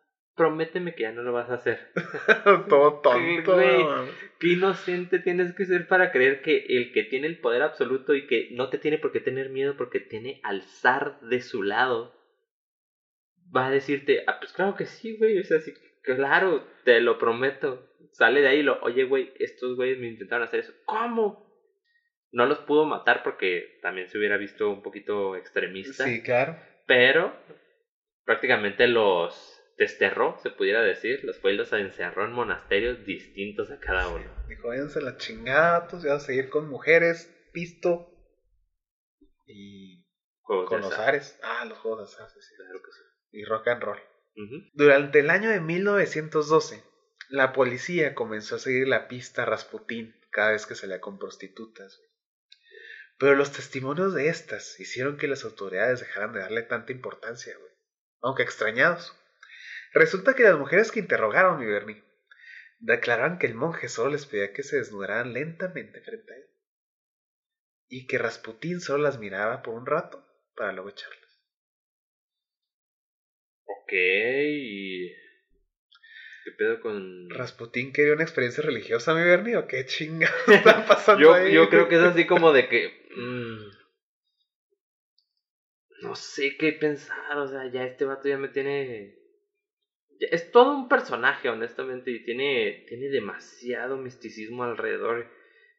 prométeme 0.40 0.94
que 0.94 1.03
ya 1.03 1.12
no 1.12 1.22
lo 1.22 1.33
vas 1.33 1.50
a 1.50 1.55
hacer. 1.55 1.92
Todo 2.68 3.00
tonto, 3.00 3.55
Güey. 3.55 3.85
Qué 4.38 4.48
inocente 4.55 5.18
tienes 5.18 5.53
que 5.55 5.66
ser 5.66 5.87
para 5.87 6.12
creer 6.12 6.40
que 6.40 6.64
el 6.66 6.92
que 6.92 7.03
tiene 7.03 7.26
el 7.26 7.38
poder 7.40 7.62
absoluto 7.62 8.14
y 8.14 8.26
que 8.26 8.48
no 8.53 8.70
te 8.70 8.79
tiene 8.79 8.96
por 8.96 9.12
qué 9.12 9.20
tener 9.20 9.50
miedo 9.50 9.76
porque 9.76 10.00
tiene 10.00 10.40
al 10.42 10.62
zar 10.62 11.20
de 11.20 11.42
su 11.42 11.62
lado, 11.62 12.14
va 13.54 13.66
a 13.66 13.70
decirte, 13.70 14.22
ah, 14.26 14.36
pues 14.38 14.52
claro 14.52 14.74
que 14.74 14.86
sí, 14.86 15.16
güey, 15.16 15.38
o 15.38 15.44
sea, 15.44 15.58
sí, 15.60 15.72
claro, 16.02 16.64
te 16.84 17.00
lo 17.00 17.18
prometo. 17.18 17.86
Sale 18.12 18.40
de 18.40 18.48
ahí 18.48 18.58
y 18.58 18.62
lo, 18.62 18.78
oye, 18.82 19.04
güey, 19.04 19.32
estos 19.38 19.76
güeyes 19.76 19.98
me 19.98 20.08
intentaron 20.08 20.44
hacer 20.44 20.60
eso. 20.60 20.72
¿Cómo? 20.84 21.48
No 22.32 22.46
los 22.46 22.58
pudo 22.60 22.84
matar 22.84 23.22
porque 23.22 23.78
también 23.82 24.08
se 24.08 24.18
hubiera 24.18 24.36
visto 24.36 24.70
un 24.70 24.82
poquito 24.82 25.36
extremista, 25.36 26.04
Sí, 26.04 26.22
claro. 26.22 26.56
pero 26.86 27.34
prácticamente 28.24 28.86
los 28.86 29.56
desterró, 29.76 30.36
se 30.38 30.50
pudiera 30.50 30.82
decir, 30.82 31.24
los 31.24 31.38
fue 31.38 31.52
y 31.54 31.56
los 31.56 31.72
encerró 31.72 32.24
en 32.24 32.32
monasterios 32.32 33.04
distintos 33.04 33.70
a 33.70 33.78
cada 33.80 34.08
uno. 34.08 34.30
Dijo, 34.48 34.68
váyanse 34.68 35.00
la 35.00 35.16
chingada, 35.16 35.88
tú 35.88 35.96
vas 35.96 36.04
a 36.06 36.20
seguir 36.20 36.48
con 36.50 36.68
mujeres, 36.68 37.28
pisto 37.52 38.06
y 39.46 40.04
Juegos 40.42 40.64
de 40.64 40.68
con 40.68 40.80
los 40.82 40.92
azar. 40.92 41.08
ares. 41.08 41.38
Ah, 41.42 41.64
los 41.64 41.78
juegos 41.78 41.98
de 42.00 42.04
azar, 42.14 42.28
sí, 42.30 42.40
sí. 42.42 42.54
Claro 42.56 42.80
que 42.82 42.90
sí. 42.92 43.00
Y 43.32 43.44
rock 43.44 43.68
and 43.68 43.82
roll. 43.82 44.00
Durante 44.72 45.20
el 45.20 45.30
año 45.30 45.50
de 45.50 45.60
1912, 45.60 46.82
la 47.28 47.52
policía 47.52 48.14
comenzó 48.14 48.56
a 48.56 48.58
seguir 48.58 48.88
la 48.88 49.06
pista 49.08 49.42
a 49.42 49.46
Rasputín 49.46 50.16
cada 50.30 50.52
vez 50.52 50.66
que 50.66 50.74
salía 50.74 51.00
con 51.00 51.18
prostitutas. 51.18 52.00
Pero 53.18 53.34
los 53.34 53.52
testimonios 53.52 54.14
de 54.14 54.28
estas 54.28 54.80
hicieron 54.80 55.18
que 55.18 55.28
las 55.28 55.44
autoridades 55.44 56.00
dejaran 56.00 56.32
de 56.32 56.40
darle 56.40 56.62
tanta 56.62 56.92
importancia, 56.92 57.56
güey. 57.56 57.72
Aunque 58.22 58.42
extrañados. 58.42 59.14
Resulta 59.92 60.34
que 60.34 60.44
las 60.44 60.58
mujeres 60.58 60.90
que 60.90 61.00
interrogaron, 61.00 61.60
mi 61.60 61.66
Bernie, 61.66 62.02
declararon 62.78 63.38
que 63.38 63.46
el 63.46 63.54
monje 63.54 63.88
solo 63.88 64.10
les 64.10 64.26
pedía 64.26 64.52
que 64.52 64.62
se 64.62 64.76
desnudaran 64.76 65.32
lentamente 65.32 66.00
frente 66.00 66.32
a 66.32 66.36
él. 66.36 66.46
Y 67.88 68.06
que 68.06 68.18
Rasputín 68.18 68.80
solo 68.80 69.02
las 69.02 69.18
miraba 69.18 69.62
por 69.62 69.74
un 69.74 69.84
rato 69.84 70.26
para 70.56 70.72
luego 70.72 70.88
echarlas. 70.88 71.29
¿Qué 73.90 75.16
pedo 76.57 76.81
con.? 76.81 77.29
¿Rasputín 77.31 77.92
quería 77.92 78.12
una 78.12 78.22
experiencia 78.22 78.62
religiosa, 78.62 79.14
mi 79.14 79.22
Bernie? 79.22 79.57
¿O 79.57 79.66
qué 79.66 79.85
chinga 79.85 80.31
está 80.46 80.85
pasando 80.87 81.22
Yo, 81.22 81.35
ahí? 81.35 81.53
yo 81.53 81.68
creo 81.68 81.88
que 81.88 81.96
es 81.96 82.03
así 82.03 82.26
como 82.26 82.53
de 82.53 82.68
que. 82.68 82.92
mm, 83.16 83.70
no 86.03 86.14
sé 86.14 86.57
qué 86.57 86.72
pensar, 86.72 87.37
o 87.37 87.46
sea, 87.46 87.66
ya 87.66 87.85
este 87.85 88.05
vato 88.05 88.29
ya 88.29 88.38
me 88.38 88.48
tiene. 88.48 89.14
ya 90.18 90.29
es 90.31 90.50
todo 90.50 90.74
un 90.74 90.88
personaje, 90.88 91.48
honestamente, 91.48 92.11
y 92.11 92.24
tiene, 92.24 92.85
tiene 92.88 93.09
demasiado 93.09 93.96
misticismo 93.96 94.64
alrededor. 94.64 95.29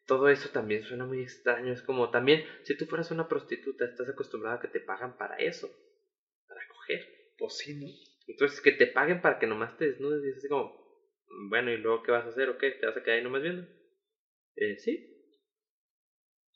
Todo 0.06 0.30
eso 0.30 0.50
también 0.50 0.84
suena 0.84 1.06
muy 1.06 1.22
extraño. 1.22 1.72
Es 1.72 1.82
como 1.82 2.10
también, 2.10 2.44
si 2.64 2.76
tú 2.76 2.86
fueras 2.86 3.12
una 3.12 3.28
prostituta, 3.28 3.86
estás 3.86 4.10
acostumbrada 4.10 4.58
a 4.58 4.60
que 4.60 4.68
te 4.68 4.82
pagan 4.82 5.18
para 5.18 5.38
eso. 5.38 5.70
Pues 7.42 7.58
sí, 7.58 7.74
¿no? 7.74 7.88
Entonces, 8.28 8.62
que 8.62 8.72
te 8.72 8.86
paguen 8.86 9.20
para 9.20 9.40
que 9.40 9.48
nomás 9.48 9.76
te 9.76 9.86
desnudes 9.86 10.24
y 10.24 10.30
es 10.30 10.38
así 10.38 10.48
como, 10.48 10.72
bueno, 11.50 11.72
¿y 11.72 11.78
luego 11.78 12.04
qué 12.04 12.12
vas 12.12 12.24
a 12.26 12.30
hacer 12.30 12.50
o 12.50 12.58
qué? 12.58 12.72
¿Te 12.72 12.86
vas 12.86 12.96
a 12.96 13.02
quedar 13.02 13.18
ahí 13.18 13.24
nomás 13.24 13.42
viendo? 13.42 13.66
Eh, 14.56 14.78
sí. 14.78 15.04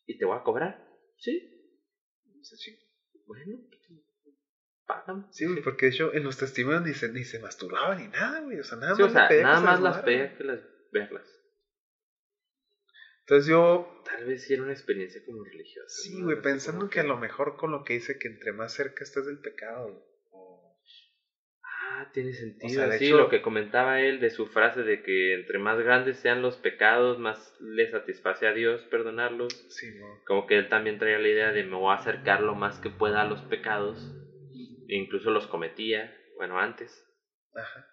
¿Y 0.05 0.15
te 0.17 0.25
voy 0.25 0.37
a 0.37 0.43
cobrar? 0.43 0.77
Sí. 1.17 1.41
Chinga. 2.55 2.79
Bueno, 3.25 3.57
págame. 4.85 5.23
Sí, 5.31 5.45
güey, 5.45 5.61
porque 5.63 5.87
de 5.87 5.91
hecho 5.91 6.13
en 6.13 6.23
los 6.23 6.37
testimonios 6.37 6.83
ni 6.83 6.93
se, 6.93 7.09
ni 7.09 7.23
se 7.23 7.39
masturbaba 7.39 7.95
ni 7.95 8.07
nada, 8.07 8.41
güey. 8.41 8.59
O 8.59 8.63
sea, 8.63 8.77
nada 8.77 8.95
Sí, 8.95 9.01
más 9.01 9.09
o 9.09 9.13
sea, 9.13 9.27
que 9.27 9.41
nada 9.41 9.59
más 9.59 9.79
las 9.79 10.03
güey. 10.03 10.37
que 10.37 10.43
las 10.43 10.61
verlas. 10.91 11.41
Entonces 13.21 13.47
yo, 13.49 13.87
Tal 14.05 14.23
vez 14.25 14.43
sí 14.43 14.53
era 14.53 14.61
una 14.61 14.71
experiencia 14.73 15.19
como 15.25 15.43
religiosa. 15.43 15.87
sí, 16.03 16.21
güey, 16.21 16.39
pensando 16.41 16.79
como 16.81 16.89
que 16.91 16.99
a 16.99 17.03
lo 17.03 17.17
mejor 17.17 17.55
con 17.55 17.71
lo 17.71 17.83
que 17.83 17.93
dice 17.93 18.17
que 18.19 18.27
entre 18.27 18.53
más 18.53 18.71
cerca 18.73 19.03
estés 19.03 19.25
del 19.25 19.39
pecado, 19.39 20.05
Ah, 21.97 22.09
tiene 22.11 22.33
sentido. 22.33 22.73
sea, 22.73 22.87
de 22.89 22.97
sí, 22.97 23.05
hecho- 23.05 23.17
lo 23.17 23.29
que 23.29 23.39
comentaba 23.41 24.01
él 24.01 24.19
de 24.19 24.29
su 24.29 24.45
frase 24.47 24.83
de 24.83 25.01
que 25.01 25.33
entre 25.33 25.59
más 25.59 25.79
grandes 25.79 26.17
sean 26.17 26.41
los 26.41 26.57
pecados, 26.57 27.17
más 27.17 27.53
le 27.59 27.87
satisface 27.87 28.45
a 28.47 28.51
Dios 28.53 28.85
perdonarlos. 28.89 29.53
sí, 29.69 29.91
no. 29.97 30.05
Como 30.25 30.45
que 30.45 30.57
él 30.57 30.67
también 30.67 30.97
traía 30.97 31.19
la 31.19 31.29
idea 31.29 31.51
de 31.53 31.63
me 31.63 31.77
voy 31.77 31.91
a 31.91 31.95
acercar 31.95 32.41
lo 32.41 32.53
más 32.53 32.79
que 32.79 32.89
pueda 32.89 33.21
a 33.21 33.25
los 33.25 33.41
pecados. 33.43 33.97
E 34.87 34.95
incluso 34.95 35.31
los 35.31 35.47
cometía, 35.47 36.13
bueno, 36.35 36.59
antes. 36.59 37.05
Ajá. 37.53 37.87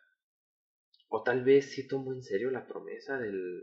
O 1.08 1.22
tal 1.22 1.42
vez 1.44 1.70
sí 1.72 1.86
tomó 1.86 2.12
en 2.12 2.22
serio 2.22 2.50
la 2.50 2.66
promesa 2.66 3.18
del, 3.18 3.62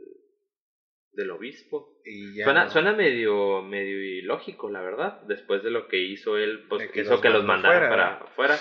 del 1.12 1.32
obispo. 1.32 1.98
Y 2.04 2.38
ya 2.38 2.46
Suena, 2.46 2.64
no. 2.66 2.70
suena 2.70 2.94
medio, 2.94 3.62
medio 3.62 4.02
ilógico, 4.02 4.70
la 4.70 4.82
verdad. 4.82 5.20
Después 5.24 5.64
de 5.64 5.70
lo 5.72 5.88
que 5.88 6.00
hizo 6.00 6.38
él, 6.38 6.62
pues 6.70 6.80
De 6.84 6.90
que 6.92 7.02
hizo 7.02 7.12
los 7.12 7.22
que 7.22 7.30
los 7.30 7.44
mandara 7.44 7.88
fuera, 7.88 7.90
para 7.90 8.14
afuera. 8.26 8.58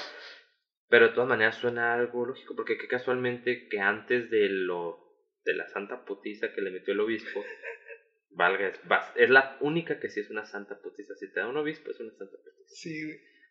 Pero 0.88 1.08
de 1.08 1.14
todas 1.14 1.28
maneras 1.28 1.56
suena 1.56 1.94
algo 1.94 2.24
lógico, 2.24 2.54
porque 2.56 2.78
qué 2.78 2.88
casualmente 2.88 3.66
que 3.68 3.78
antes 3.78 4.30
de 4.30 4.48
lo 4.48 4.98
de 5.44 5.54
la 5.54 5.66
santa 5.68 6.04
putiza 6.04 6.52
que 6.52 6.62
le 6.62 6.70
metió 6.70 6.92
el 6.94 7.00
obispo, 7.00 7.44
valga, 8.30 8.68
es, 8.68 8.80
es 9.14 9.30
la 9.30 9.56
única 9.60 9.98
que 9.98 10.08
sí 10.08 10.20
es 10.20 10.30
una 10.30 10.44
santa 10.44 10.80
putiza. 10.80 11.14
Si 11.14 11.30
te 11.30 11.40
da 11.40 11.48
un 11.48 11.56
obispo, 11.56 11.90
es 11.90 12.00
una 12.00 12.12
santa 12.12 12.36
putiza. 12.36 12.74
Sí, 12.74 13.02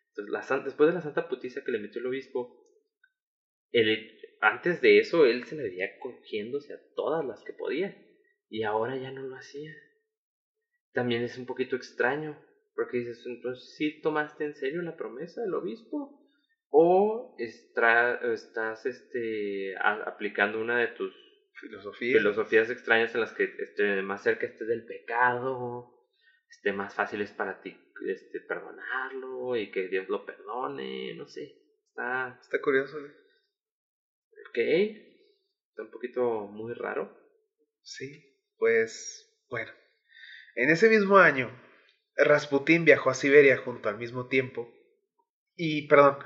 Entonces, 0.08 0.50
la, 0.50 0.60
después 0.64 0.88
de 0.88 0.94
la 0.94 1.00
santa 1.00 1.28
putiza 1.28 1.62
que 1.64 1.72
le 1.72 1.78
metió 1.78 2.00
el 2.00 2.06
obispo, 2.06 2.64
el, 3.70 4.08
antes 4.40 4.80
de 4.80 4.98
eso 4.98 5.26
él 5.26 5.44
se 5.44 5.54
le 5.56 5.64
veía 5.64 5.96
cogiéndose 5.98 6.72
a 6.74 6.80
todas 6.94 7.24
las 7.24 7.42
que 7.44 7.52
podía. 7.52 7.96
Y 8.48 8.62
ahora 8.62 8.96
ya 8.96 9.10
no 9.10 9.22
lo 9.22 9.36
hacía. 9.36 9.72
También 10.92 11.22
es 11.22 11.36
un 11.36 11.46
poquito 11.46 11.76
extraño, 11.76 12.40
porque 12.74 12.98
dices, 12.98 13.22
entonces, 13.26 13.74
¿sí 13.76 14.00
tomaste 14.00 14.44
en 14.44 14.54
serio 14.54 14.82
la 14.82 14.96
promesa 14.96 15.42
del 15.42 15.54
obispo? 15.54 16.17
¿O 16.70 17.36
estás 17.38 18.86
este, 18.86 19.74
aplicando 19.78 20.60
una 20.60 20.78
de 20.78 20.88
tus 20.88 21.14
filosofías. 21.54 22.18
filosofías 22.18 22.70
extrañas 22.70 23.14
en 23.14 23.20
las 23.20 23.32
que 23.32 23.44
este, 23.58 24.02
más 24.02 24.22
cerca 24.22 24.46
estés 24.46 24.68
del 24.68 24.84
pecado, 24.84 25.94
este, 26.50 26.72
más 26.72 26.94
fácil 26.94 27.20
es 27.20 27.32
para 27.32 27.60
ti 27.60 27.76
este, 28.06 28.40
perdonarlo 28.40 29.56
y 29.56 29.70
que 29.70 29.88
Dios 29.88 30.08
lo 30.08 30.24
perdone, 30.24 31.14
no 31.14 31.26
sé. 31.26 31.54
Está, 31.88 32.38
está 32.40 32.60
curioso. 32.60 32.98
¿eh? 32.98 33.12
Ok, 34.50 34.58
está 35.68 35.82
un 35.82 35.90
poquito 35.90 36.46
muy 36.46 36.74
raro. 36.74 37.16
Sí, 37.82 38.38
pues 38.56 39.44
bueno. 39.48 39.72
En 40.54 40.70
ese 40.70 40.88
mismo 40.88 41.18
año, 41.18 41.50
Rasputín 42.16 42.84
viajó 42.84 43.10
a 43.10 43.14
Siberia 43.14 43.56
junto 43.58 43.88
al 43.88 43.98
mismo 43.98 44.28
tiempo. 44.28 44.72
Y, 45.54 45.88
perdón, 45.88 46.18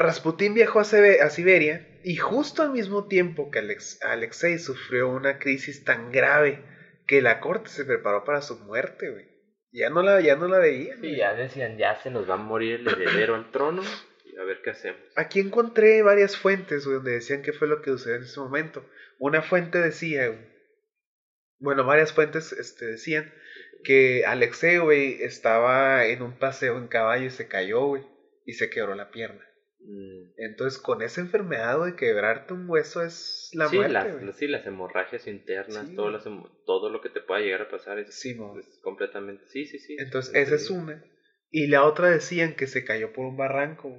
Rasputín 0.00 0.54
viajó 0.54 0.80
a, 0.80 0.84
Siberia 0.84 1.86
y 2.02 2.16
justo 2.16 2.62
al 2.62 2.70
mismo 2.70 3.06
tiempo 3.06 3.50
que 3.50 3.58
Alexei 4.00 4.58
sufrió 4.58 5.10
una 5.10 5.38
crisis 5.38 5.84
tan 5.84 6.10
grave 6.10 6.64
que 7.06 7.20
la 7.20 7.38
corte 7.38 7.68
se 7.68 7.84
preparó 7.84 8.24
para 8.24 8.40
su 8.40 8.56
muerte, 8.58 9.10
güey. 9.10 9.28
Ya 9.72 9.90
no 9.90 10.02
la, 10.02 10.20
ya 10.20 10.36
no 10.36 10.48
la 10.48 10.58
veían. 10.58 11.00
Sí, 11.00 11.16
ya 11.16 11.34
decían, 11.34 11.76
ya 11.76 11.94
se 11.96 12.10
nos 12.10 12.28
va 12.28 12.34
a 12.34 12.38
morir 12.38 12.80
el 12.80 12.88
heredero 12.88 13.34
al 13.34 13.52
trono 13.52 13.82
y 14.24 14.36
a 14.36 14.44
ver 14.44 14.62
qué 14.62 14.70
hacemos. 14.70 15.00
Aquí 15.16 15.38
encontré 15.38 16.02
varias 16.02 16.36
fuentes 16.36 16.84
donde 16.84 17.12
decían 17.12 17.42
qué 17.42 17.52
fue 17.52 17.68
lo 17.68 17.82
que 17.82 17.90
sucedió 17.90 18.16
en 18.16 18.22
ese 18.22 18.40
momento. 18.40 18.84
Una 19.18 19.42
fuente 19.42 19.78
decía, 19.78 20.34
bueno, 21.58 21.84
varias 21.84 22.12
fuentes 22.14 22.52
este, 22.52 22.86
decían 22.86 23.32
que 23.84 24.24
Alexei, 24.24 24.78
güey, 24.78 25.22
estaba 25.22 26.06
en 26.06 26.22
un 26.22 26.38
paseo 26.38 26.78
en 26.78 26.88
caballo 26.88 27.26
y 27.26 27.30
se 27.30 27.48
cayó, 27.48 27.82
güey, 27.82 28.02
y 28.46 28.54
se 28.54 28.70
quebró 28.70 28.94
la 28.94 29.10
pierna. 29.10 29.49
Mm. 29.82 30.32
Entonces, 30.36 30.80
con 30.80 31.02
esa 31.02 31.20
enfermedad 31.20 31.84
de 31.84 31.96
quebrarte 31.96 32.54
un 32.54 32.68
hueso 32.68 33.02
es 33.02 33.50
la 33.54 33.68
muerte. 33.68 33.92
Las, 33.92 34.36
sí, 34.36 34.46
las 34.46 34.66
hemorragias 34.66 35.26
internas, 35.26 35.94
todo, 35.94 36.18
todo 36.66 36.90
lo 36.90 37.00
que 37.00 37.08
te 37.08 37.20
pueda 37.20 37.40
llegar 37.40 37.62
a 37.62 37.70
pasar 37.70 37.98
es, 37.98 38.14
sí, 38.14 38.36
completamente. 38.82 39.44
Sí, 39.48 39.66
sí, 39.66 39.78
sí. 39.78 39.96
Entonces, 39.98 40.34
esa 40.34 40.54
es 40.54 40.70
una. 40.70 41.02
Y 41.50 41.66
la 41.66 41.84
otra 41.84 42.10
decían 42.10 42.54
que 42.54 42.66
se 42.66 42.84
cayó 42.84 43.12
por 43.12 43.26
un 43.26 43.36
barranco 43.36 43.98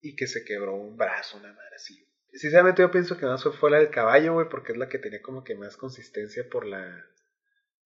y 0.00 0.14
que 0.14 0.26
se 0.26 0.44
quebró 0.44 0.76
un 0.76 0.96
brazo, 0.96 1.38
una 1.38 1.52
madre 1.52 1.74
así. 1.74 2.06
Sinceramente, 2.32 2.82
yo 2.82 2.90
pienso 2.90 3.16
que 3.16 3.26
más 3.26 3.42
fue 3.42 3.70
la 3.70 3.78
del 3.78 3.90
caballo, 3.90 4.34
güey, 4.34 4.48
porque 4.48 4.72
es 4.72 4.78
la 4.78 4.88
que 4.88 4.98
tenía 4.98 5.22
como 5.22 5.42
que 5.42 5.54
más 5.54 5.76
consistencia 5.76 6.48
por 6.48 6.66
la, 6.66 7.04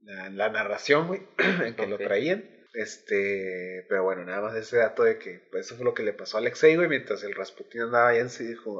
la, 0.00 0.48
narración, 0.50 1.06
güey, 1.06 1.22
en 1.64 1.74
que 1.74 1.86
lo 1.86 1.98
traían. 1.98 2.44
Este, 2.72 3.84
pero 3.88 4.04
bueno, 4.04 4.24
nada 4.24 4.42
más 4.42 4.54
ese 4.54 4.76
dato 4.76 5.02
de 5.02 5.18
que 5.18 5.48
pues, 5.50 5.66
eso 5.66 5.76
fue 5.76 5.84
lo 5.84 5.94
que 5.94 6.04
le 6.04 6.12
pasó 6.12 6.36
a 6.36 6.40
Alexei, 6.40 6.76
güey, 6.76 6.88
mientras 6.88 7.24
el 7.24 7.34
Rasputin 7.34 7.82
andaba 7.82 8.10
allá 8.10 8.20
en, 8.20 8.28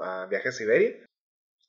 a 0.04 0.26
viaje 0.26 0.48
a 0.48 0.52
Siberia. 0.52 0.96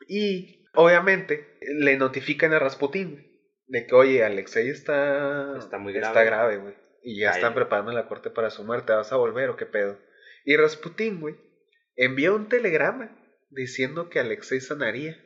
Y 0.07 0.65
obviamente 0.73 1.57
le 1.61 1.97
notifican 1.97 2.53
a 2.53 2.59
Rasputin 2.59 3.27
de 3.67 3.87
que, 3.87 3.95
oye, 3.95 4.23
Alexei 4.23 4.69
está, 4.69 5.57
está 5.57 5.77
muy 5.77 5.93
grave, 5.93 6.07
está 6.07 6.23
grave, 6.23 6.57
güey. 6.57 6.75
Y 7.03 7.21
ya 7.21 7.31
están 7.31 7.55
preparando 7.55 7.91
la 7.91 8.07
corte 8.07 8.29
para 8.29 8.51
su 8.51 8.63
muerte, 8.63 8.93
¿vas 8.93 9.11
a 9.11 9.17
volver 9.17 9.49
o 9.49 9.57
qué 9.57 9.65
pedo? 9.65 9.97
Y 10.45 10.55
Rasputin, 10.55 11.19
güey, 11.19 11.35
envió 11.95 12.35
un 12.35 12.49
telegrama 12.49 13.17
diciendo 13.49 14.09
que 14.09 14.19
Alexei 14.19 14.59
sanaría. 14.59 15.19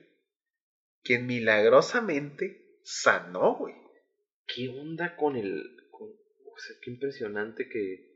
Quien 1.03 1.27
milagrosamente 1.27 2.79
sanó, 2.84 3.55
güey. 3.55 3.75
¿Qué 4.47 4.69
onda 4.69 5.15
con 5.15 5.36
el 5.36 5.63
qué 6.82 6.91
impresionante 6.91 7.70
que 7.70 8.15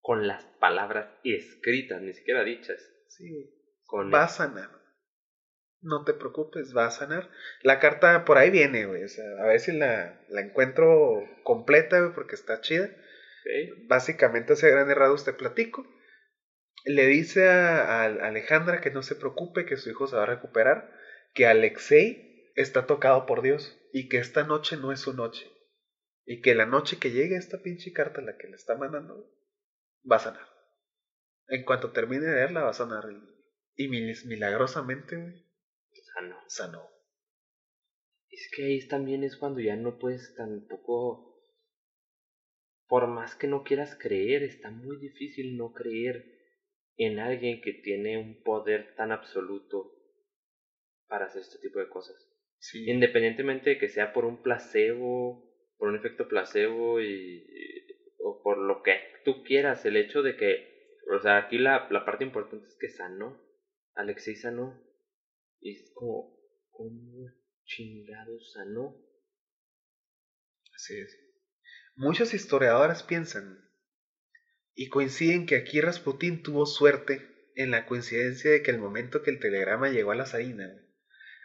con 0.00 0.26
las 0.26 0.44
palabras 0.60 1.08
escritas, 1.24 2.00
ni 2.00 2.14
siquiera 2.14 2.44
dichas. 2.44 2.80
Sí, 3.08 3.52
con 3.84 4.12
va 4.12 4.24
a 4.24 4.28
sanar. 4.28 4.70
No 5.82 6.04
te 6.04 6.14
preocupes, 6.14 6.76
va 6.76 6.86
a 6.86 6.90
sanar. 6.90 7.30
La 7.62 7.80
carta 7.80 8.24
por 8.24 8.38
ahí 8.38 8.50
viene, 8.50 8.86
güey. 8.86 9.04
O 9.04 9.08
sea, 9.08 9.24
a 9.40 9.46
ver 9.46 9.60
si 9.60 9.72
la, 9.72 10.20
la 10.28 10.40
encuentro 10.40 11.22
completa, 11.42 12.00
güey, 12.00 12.14
porque 12.14 12.34
está 12.34 12.60
chida. 12.60 12.90
Básicamente, 13.88 14.54
hacia 14.54 14.68
grandes 14.68 14.96
rasgos 14.96 15.24
te 15.24 15.32
platico. 15.32 15.86
Le 16.84 17.06
dice 17.06 17.48
a, 17.48 18.02
a, 18.02 18.04
Alejandra 18.04 18.80
que 18.80 18.90
no 18.90 19.02
se 19.02 19.16
preocupe, 19.16 19.66
que 19.66 19.76
su 19.76 19.90
hijo 19.90 20.06
se 20.06 20.16
va 20.16 20.22
a 20.22 20.26
recuperar, 20.26 20.92
que 21.34 21.46
Alexei 21.46 22.52
está 22.54 22.86
tocado 22.86 23.26
por 23.26 23.42
Dios 23.42 23.76
y 23.92 24.08
que 24.08 24.18
esta 24.18 24.44
noche 24.44 24.76
no 24.76 24.92
es 24.92 25.00
su 25.00 25.14
noche. 25.14 25.50
Y 26.26 26.40
que 26.40 26.56
la 26.56 26.66
noche 26.66 26.98
que 26.98 27.12
llegue 27.12 27.36
esta 27.36 27.62
pinche 27.62 27.92
carta, 27.92 28.20
la 28.20 28.36
que 28.36 28.48
le 28.48 28.56
está 28.56 28.76
mandando, 28.76 29.32
va 30.10 30.16
a 30.16 30.20
sanar. 30.20 30.46
En 31.46 31.64
cuanto 31.64 31.92
termine 31.92 32.26
de 32.26 32.34
leerla, 32.34 32.64
va 32.64 32.70
a 32.70 32.74
sanar. 32.74 33.04
Y 33.76 33.88
milagrosamente, 33.88 35.16
güey, 35.16 35.46
sanó. 36.14 36.36
Sanó. 36.48 36.90
Es 38.28 38.50
que 38.54 38.64
ahí 38.64 38.88
también 38.88 39.22
es 39.22 39.36
cuando 39.36 39.60
ya 39.60 39.76
no 39.76 39.98
puedes 39.98 40.34
tampoco. 40.34 41.40
Por 42.88 43.06
más 43.06 43.36
que 43.36 43.46
no 43.46 43.62
quieras 43.62 43.96
creer, 43.96 44.42
está 44.42 44.70
muy 44.70 44.98
difícil 44.98 45.56
no 45.56 45.72
creer 45.72 46.24
en 46.96 47.20
alguien 47.20 47.60
que 47.60 47.72
tiene 47.72 48.18
un 48.18 48.42
poder 48.42 48.94
tan 48.96 49.12
absoluto 49.12 49.92
para 51.06 51.26
hacer 51.26 51.42
este 51.42 51.58
tipo 51.58 51.78
de 51.78 51.88
cosas. 51.88 52.16
Sí. 52.58 52.90
Independientemente 52.90 53.70
de 53.70 53.78
que 53.78 53.88
sea 53.88 54.12
por 54.12 54.24
un 54.24 54.42
placebo 54.42 55.45
por 55.76 55.88
un 55.88 55.96
efecto 55.96 56.28
placebo 56.28 57.00
y, 57.00 57.44
o 58.18 58.42
por 58.42 58.58
lo 58.58 58.82
que 58.82 58.98
tú 59.24 59.42
quieras, 59.44 59.84
el 59.84 59.96
hecho 59.96 60.22
de 60.22 60.36
que, 60.36 60.98
o 61.14 61.20
sea, 61.20 61.38
aquí 61.38 61.58
la, 61.58 61.88
la 61.90 62.04
parte 62.04 62.24
importante 62.24 62.66
es 62.66 62.76
que 62.78 62.88
sanó, 62.88 63.40
Alexei 63.94 64.36
sanó, 64.36 64.80
y 65.60 65.72
es 65.72 65.90
como, 65.94 66.38
¿cómo 66.70 67.30
chingado 67.64 68.38
sanó? 68.40 68.96
Así 70.74 70.98
es. 70.98 71.18
Muchos 71.94 72.34
historiadores 72.34 73.02
piensan 73.02 73.58
y 74.74 74.88
coinciden 74.88 75.46
que 75.46 75.56
aquí 75.56 75.80
Rasputín 75.80 76.42
tuvo 76.42 76.66
suerte 76.66 77.50
en 77.54 77.70
la 77.70 77.86
coincidencia 77.86 78.50
de 78.50 78.62
que 78.62 78.70
el 78.70 78.78
momento 78.78 79.22
que 79.22 79.30
el 79.30 79.40
telegrama 79.40 79.88
llegó 79.88 80.12
a 80.12 80.16
la 80.16 80.26
zarina, 80.26 80.70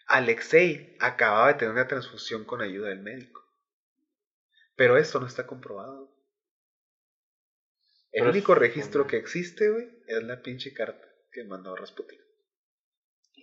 Alexei 0.07 0.97
acababa 0.99 1.47
de 1.47 1.59
tener 1.59 1.73
una 1.73 1.87
transfusión 1.87 2.43
con 2.43 2.61
ayuda 2.61 2.89
del 2.89 2.99
médico. 2.99 3.41
Pero 4.81 4.97
esto 4.97 5.19
no 5.19 5.27
está 5.27 5.45
comprobado. 5.45 6.11
El 8.11 8.27
único 8.27 8.55
registro 8.55 9.05
que 9.05 9.17
existe, 9.17 9.69
güey, 9.69 9.87
es 10.07 10.23
la 10.23 10.41
pinche 10.41 10.73
carta 10.73 11.07
que 11.31 11.43
mandó 11.43 11.75
Rasputin. 11.75 12.19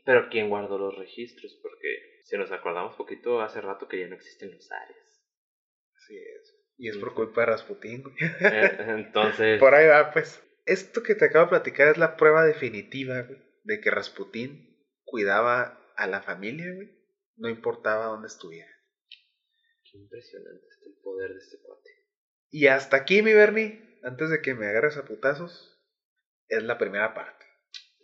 Pero 0.05 0.29
¿quién 0.31 0.49
guardó 0.49 0.79
los 0.79 0.99
registros? 0.99 1.57
Porque 1.63 2.23
si 2.25 2.37
nos 2.37 2.51
acordamos 2.51 2.97
poquito 2.97 3.41
hace 3.41 3.61
rato 3.61 3.87
que 3.87 4.01
ya 4.01 4.09
no 4.09 4.17
existen 4.17 4.51
los 4.51 4.69
Ares. 4.73 5.23
Así 5.95 6.17
es. 6.17 6.57
Y 6.77 6.89
es 6.89 6.97
por 6.97 7.15
culpa 7.15 7.43
de 7.43 7.47
Rasputin, 7.47 8.03
güey. 8.03 8.17
Eh, 8.21 8.77
entonces. 8.89 9.61
por 9.61 9.77
ahí 9.77 9.87
va, 9.87 10.11
pues. 10.11 10.43
Esto 10.67 11.05
que 11.05 11.15
te 11.15 11.27
acabo 11.27 11.45
de 11.45 11.51
platicar 11.51 11.87
es 11.87 11.99
la 11.99 12.17
prueba 12.17 12.45
definitiva, 12.45 13.23
güey, 13.23 13.39
de 13.63 13.81
que 13.81 13.93
Rasputin 13.93 14.77
cuidaba 15.05 15.81
a 15.95 16.09
la 16.09 16.21
familia, 16.21 16.75
güey. 16.75 16.91
No 17.37 17.49
importaba 17.49 18.07
dónde 18.07 18.27
estuviera. 18.27 18.73
Qué 19.85 19.99
impresionante 19.99 20.78
poder 21.09 21.33
de 21.33 21.39
este 21.39 21.59
cuate. 21.59 21.91
Y 22.51 22.67
hasta 22.67 22.97
aquí, 22.99 23.23
mi 23.23 23.33
Bernie, 23.33 23.99
antes 24.03 24.31
de 24.31 24.43
que 24.43 24.55
me 24.55 24.67
agarres 24.67 24.97
a 24.97 25.05
putazos, 25.05 25.79
es 26.49 26.63
la 26.63 26.79
primera 26.79 27.15
parte. 27.15 27.47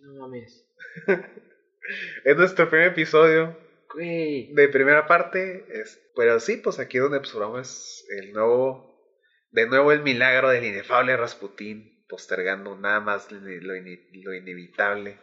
No 0.01 0.15
mames. 0.21 0.67
es 2.25 2.37
nuestro 2.37 2.69
primer 2.69 2.89
episodio 2.89 3.57
Güey. 3.95 4.53
de 4.55 4.69
primera 4.69 5.07
parte. 5.07 5.65
Es, 5.69 6.01
pero 6.15 6.41
sí, 6.41 6.57
pues 6.57 6.79
aquí 6.79 6.99
donde 6.99 7.19
observamos 7.19 8.05
el 8.19 8.33
nuevo, 8.33 9.19
de 9.51 9.67
nuevo 9.67 9.93
el 9.93 10.03
milagro 10.03 10.51
del 10.51 10.65
inefable 10.65 11.17
Rasputín, 11.17 12.05
postergando 12.09 12.77
nada 12.77 13.01
más 13.01 13.31
lo, 13.33 13.41
lo 13.41 14.35
inevitable 14.35 15.19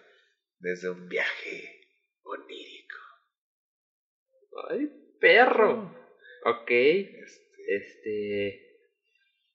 desde 0.60 0.90
un 0.90 1.08
viaje 1.10 1.82
onírico. 2.24 2.98
¡Ay, 4.70 5.18
perro! 5.20 5.96
Ok. 6.46 6.70
Este, 6.70 7.41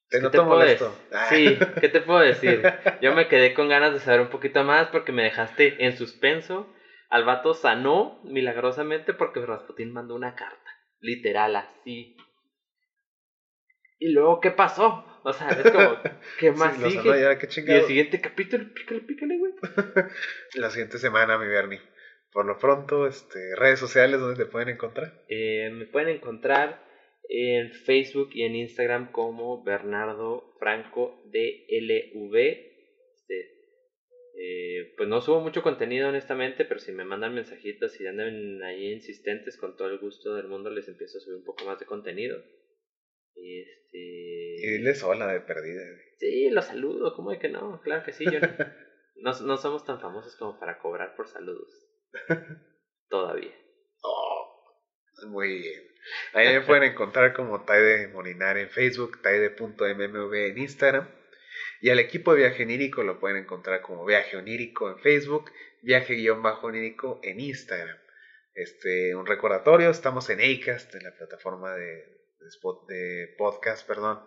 Te 0.09 0.19
¿Qué 0.19 0.21
noto 0.21 0.47
puedo 0.47 0.61
decir? 0.61 0.87
Sí, 1.29 1.59
¿qué 1.81 1.89
te 1.89 2.01
puedo 2.01 2.21
decir? 2.21 2.63
Yo 3.01 3.13
me 3.13 3.29
quedé 3.29 3.53
con 3.53 3.69
ganas 3.69 3.93
de 3.93 4.01
saber 4.01 4.21
un 4.21 4.29
poquito 4.29 4.63
más 4.65 4.89
porque 4.89 5.13
me 5.13 5.25
dejaste 5.25 5.75
en 5.85 5.97
suspenso. 5.97 6.73
Al 7.11 7.25
vato 7.25 7.55
sanó 7.55 8.19
milagrosamente 8.25 9.15
porque 9.15 9.45
Rasputin 9.45 9.93
mandó 9.93 10.15
una 10.15 10.35
carta. 10.35 10.71
Literal, 11.01 11.57
así. 11.57 12.15
¿Y 13.99 14.13
luego 14.13 14.41
qué 14.41 14.51
pasó? 14.51 15.05
O 15.25 15.33
sea, 15.33 15.49
es 15.51 15.71
como, 15.71 15.97
¿qué 16.39 16.53
más 16.53 16.77
Sí, 16.77 16.91
sigue? 16.91 17.33
y 17.33 17.65
qué 17.65 17.77
el 17.77 17.83
siguiente 17.83 18.21
capítulo, 18.21 18.65
pícale, 18.75 19.01
pícale, 19.01 19.39
güey. 19.39 19.53
La 20.55 20.71
siguiente 20.71 20.99
semana, 20.99 21.39
mi 21.39 21.47
Bernie. 21.49 21.81
Por 22.33 22.45
lo 22.45 22.59
pronto, 22.59 23.07
este, 23.07 23.57
redes 23.57 23.79
sociales 23.79 24.21
donde 24.21 24.45
te 24.45 24.51
pueden 24.51 24.69
encontrar. 24.69 25.13
Eh, 25.29 25.71
me 25.73 25.87
pueden 25.87 26.11
encontrar 26.11 26.79
en 27.29 27.71
Facebook 27.71 28.31
y 28.33 28.43
en 28.45 28.55
Instagram 28.57 29.11
como 29.13 29.63
Bernardo 29.63 30.45
Franco 30.59 31.15
DLV. 31.25 32.37
Este, 32.37 33.51
eh, 34.39 34.93
pues 34.97 35.09
no 35.09 35.21
subo 35.21 35.41
mucho 35.41 35.63
contenido 35.63 36.09
honestamente, 36.09 36.65
pero 36.65 36.79
si 36.81 36.93
me 36.93 37.05
mandan 37.05 37.35
mensajitos 37.35 37.99
y 38.01 38.07
andan 38.07 38.63
ahí 38.63 38.93
insistentes, 38.93 39.57
con 39.57 39.77
todo 39.77 39.89
el 39.89 39.99
gusto 39.99 40.35
del 40.35 40.47
mundo 40.47 40.71
les 40.71 40.89
empiezo 40.89 41.19
a 41.19 41.21
subir 41.21 41.37
un 41.37 41.45
poco 41.45 41.65
más 41.65 41.79
de 41.79 41.87
contenido. 41.87 42.43
Este, 43.35 43.99
Y 43.99 44.71
diles 44.79 45.03
hola 45.03 45.33
de 45.33 45.41
perdida. 45.41 45.83
sí, 46.19 46.49
los 46.51 46.65
saludo, 46.67 47.15
¿cómo 47.15 47.31
de 47.31 47.39
que 47.39 47.49
no? 47.49 47.81
Claro 47.83 48.05
que 48.05 48.13
sí, 48.13 48.25
yo 48.25 48.41
no, 48.41 48.49
no, 49.17 49.41
no 49.41 49.57
somos 49.59 49.85
tan 49.85 50.01
famosos 50.01 50.37
como 50.37 50.59
para 50.59 50.79
cobrar 50.79 51.15
por 51.17 51.29
saludos. 51.29 51.71
Todavía. 53.09 53.55
Oh, 54.03 54.47
muy 55.29 55.59
bien. 55.59 55.83
Ahí 56.33 56.53
me 56.53 56.61
pueden 56.61 56.85
encontrar 56.85 57.33
como 57.33 57.65
Taide 57.65 58.09
Molinar 58.09 58.59
en 58.59 58.71
Facebook, 58.71 59.21
taide.mmv 59.23 60.35
en 60.35 60.59
Instagram. 60.59 61.09
Y 61.81 61.91
al 61.91 61.99
equipo 61.99 62.33
de 62.33 62.41
Viaje 62.41 62.63
Onírico 62.63 63.03
lo 63.03 63.21
pueden 63.21 63.39
encontrar 63.39 63.83
como 63.83 64.05
Viaje 64.05 64.37
Onírico 64.37 64.91
en 64.91 64.99
Facebook, 64.99 65.51
Viaje-Onírico 65.83 67.21
en 67.23 67.41
Instagram. 67.41 67.97
Este, 68.55 69.15
un 69.15 69.27
recordatorio, 69.27 69.91
estamos 69.91 70.31
en 70.31 70.41
Acast, 70.41 70.95
en 70.95 71.05
la 71.05 71.15
plataforma 71.15 71.75
de, 71.75 72.05
de, 72.89 73.35
podcast, 73.37 73.87
perdón. 73.87 74.21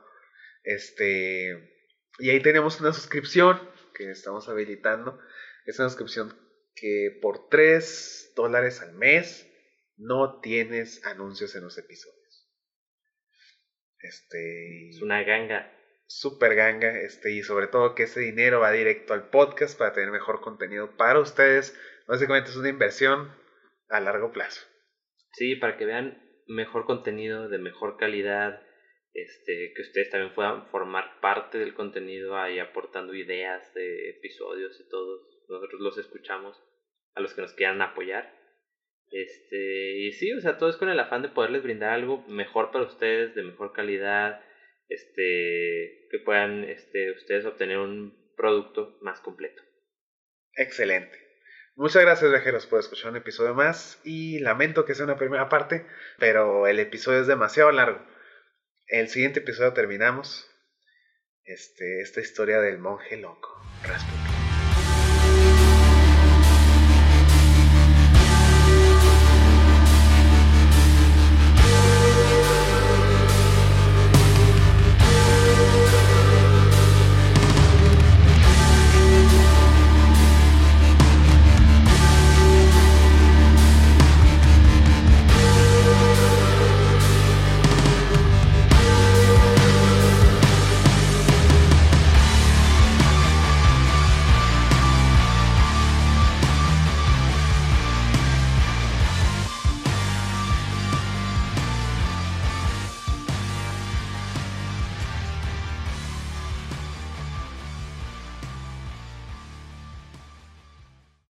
Este, 0.63 1.81
y 2.19 2.29
ahí 2.29 2.39
tenemos 2.39 2.79
una 2.79 2.93
suscripción 2.93 3.59
que 3.95 4.11
estamos 4.11 4.47
habilitando. 4.47 5.19
Es 5.65 5.79
una 5.79 5.89
suscripción 5.89 6.37
que 6.75 7.17
por 7.21 7.49
3 7.49 8.33
dólares 8.35 8.81
al 8.81 8.93
mes 8.93 9.48
no 9.99 10.39
tienes 10.39 11.05
anuncios 11.05 11.55
en 11.55 11.63
los 11.63 11.77
episodios. 11.77 12.49
Este, 13.99 14.89
Es 14.89 15.01
una 15.01 15.23
ganga. 15.23 15.71
super 16.07 16.55
ganga, 16.55 16.97
este, 17.01 17.31
y 17.31 17.43
sobre 17.43 17.67
todo 17.67 17.93
que 17.95 18.03
ese 18.03 18.21
dinero 18.21 18.61
va 18.61 18.71
directo 18.71 19.13
al 19.13 19.29
podcast 19.29 19.77
para 19.77 19.93
tener 19.93 20.09
mejor 20.09 20.41
contenido 20.41 20.95
para 20.97 21.19
ustedes. 21.19 21.77
Básicamente 22.07 22.49
es 22.49 22.55
una 22.55 22.69
inversión 22.69 23.31
a 23.89 23.99
largo 23.99 24.31
plazo. 24.31 24.65
Sí, 25.33 25.55
para 25.57 25.77
que 25.77 25.85
vean 25.85 26.17
mejor 26.47 26.85
contenido 26.85 27.49
de 27.49 27.59
mejor 27.59 27.97
calidad, 27.97 28.61
este, 29.13 29.73
que 29.75 29.81
ustedes 29.81 30.09
también 30.09 30.33
puedan 30.33 30.67
formar 30.69 31.19
parte 31.21 31.57
del 31.59 31.75
contenido 31.75 32.37
ahí 32.37 32.57
aportando 32.57 33.13
ideas 33.13 33.71
de 33.73 34.11
episodios 34.11 34.79
y 34.79 34.89
todos. 34.89 35.43
Nosotros 35.49 35.81
los 35.81 35.97
escuchamos 35.97 36.57
a 37.15 37.21
los 37.21 37.33
que 37.33 37.41
nos 37.41 37.53
quieran 37.53 37.81
apoyar. 37.81 38.38
Este, 39.11 39.97
y 39.97 40.11
sí, 40.13 40.31
o 40.33 40.41
sea, 40.41 40.57
todo 40.57 40.69
es 40.69 40.77
con 40.77 40.89
el 40.89 40.99
afán 40.99 41.21
de 41.21 41.29
poderles 41.29 41.63
brindar 41.63 41.91
algo 41.91 42.23
mejor 42.27 42.71
para 42.71 42.85
ustedes, 42.85 43.33
de 43.35 43.43
mejor 43.43 43.73
calidad, 43.73 44.41
este, 44.87 46.07
que 46.11 46.19
puedan 46.23 46.63
este, 46.63 47.11
ustedes 47.11 47.45
obtener 47.45 47.77
un 47.77 48.33
producto 48.35 48.97
más 49.01 49.19
completo. 49.19 49.61
Excelente. 50.55 51.17
Muchas 51.75 52.01
gracias, 52.01 52.29
viajeros, 52.29 52.67
por 52.67 52.79
escuchar 52.79 53.11
un 53.11 53.17
episodio 53.17 53.53
más. 53.53 54.01
Y 54.03 54.39
lamento 54.39 54.85
que 54.85 54.95
sea 54.95 55.05
una 55.05 55.17
primera 55.17 55.47
parte, 55.47 55.85
pero 56.17 56.67
el 56.67 56.79
episodio 56.79 57.21
es 57.21 57.27
demasiado 57.27 57.71
largo. 57.71 58.05
El 58.87 59.07
siguiente 59.07 59.39
episodio 59.39 59.73
terminamos 59.73 60.49
este, 61.45 62.01
esta 62.01 62.19
historia 62.19 62.59
del 62.59 62.79
monje 62.79 63.17
loco. 63.17 63.61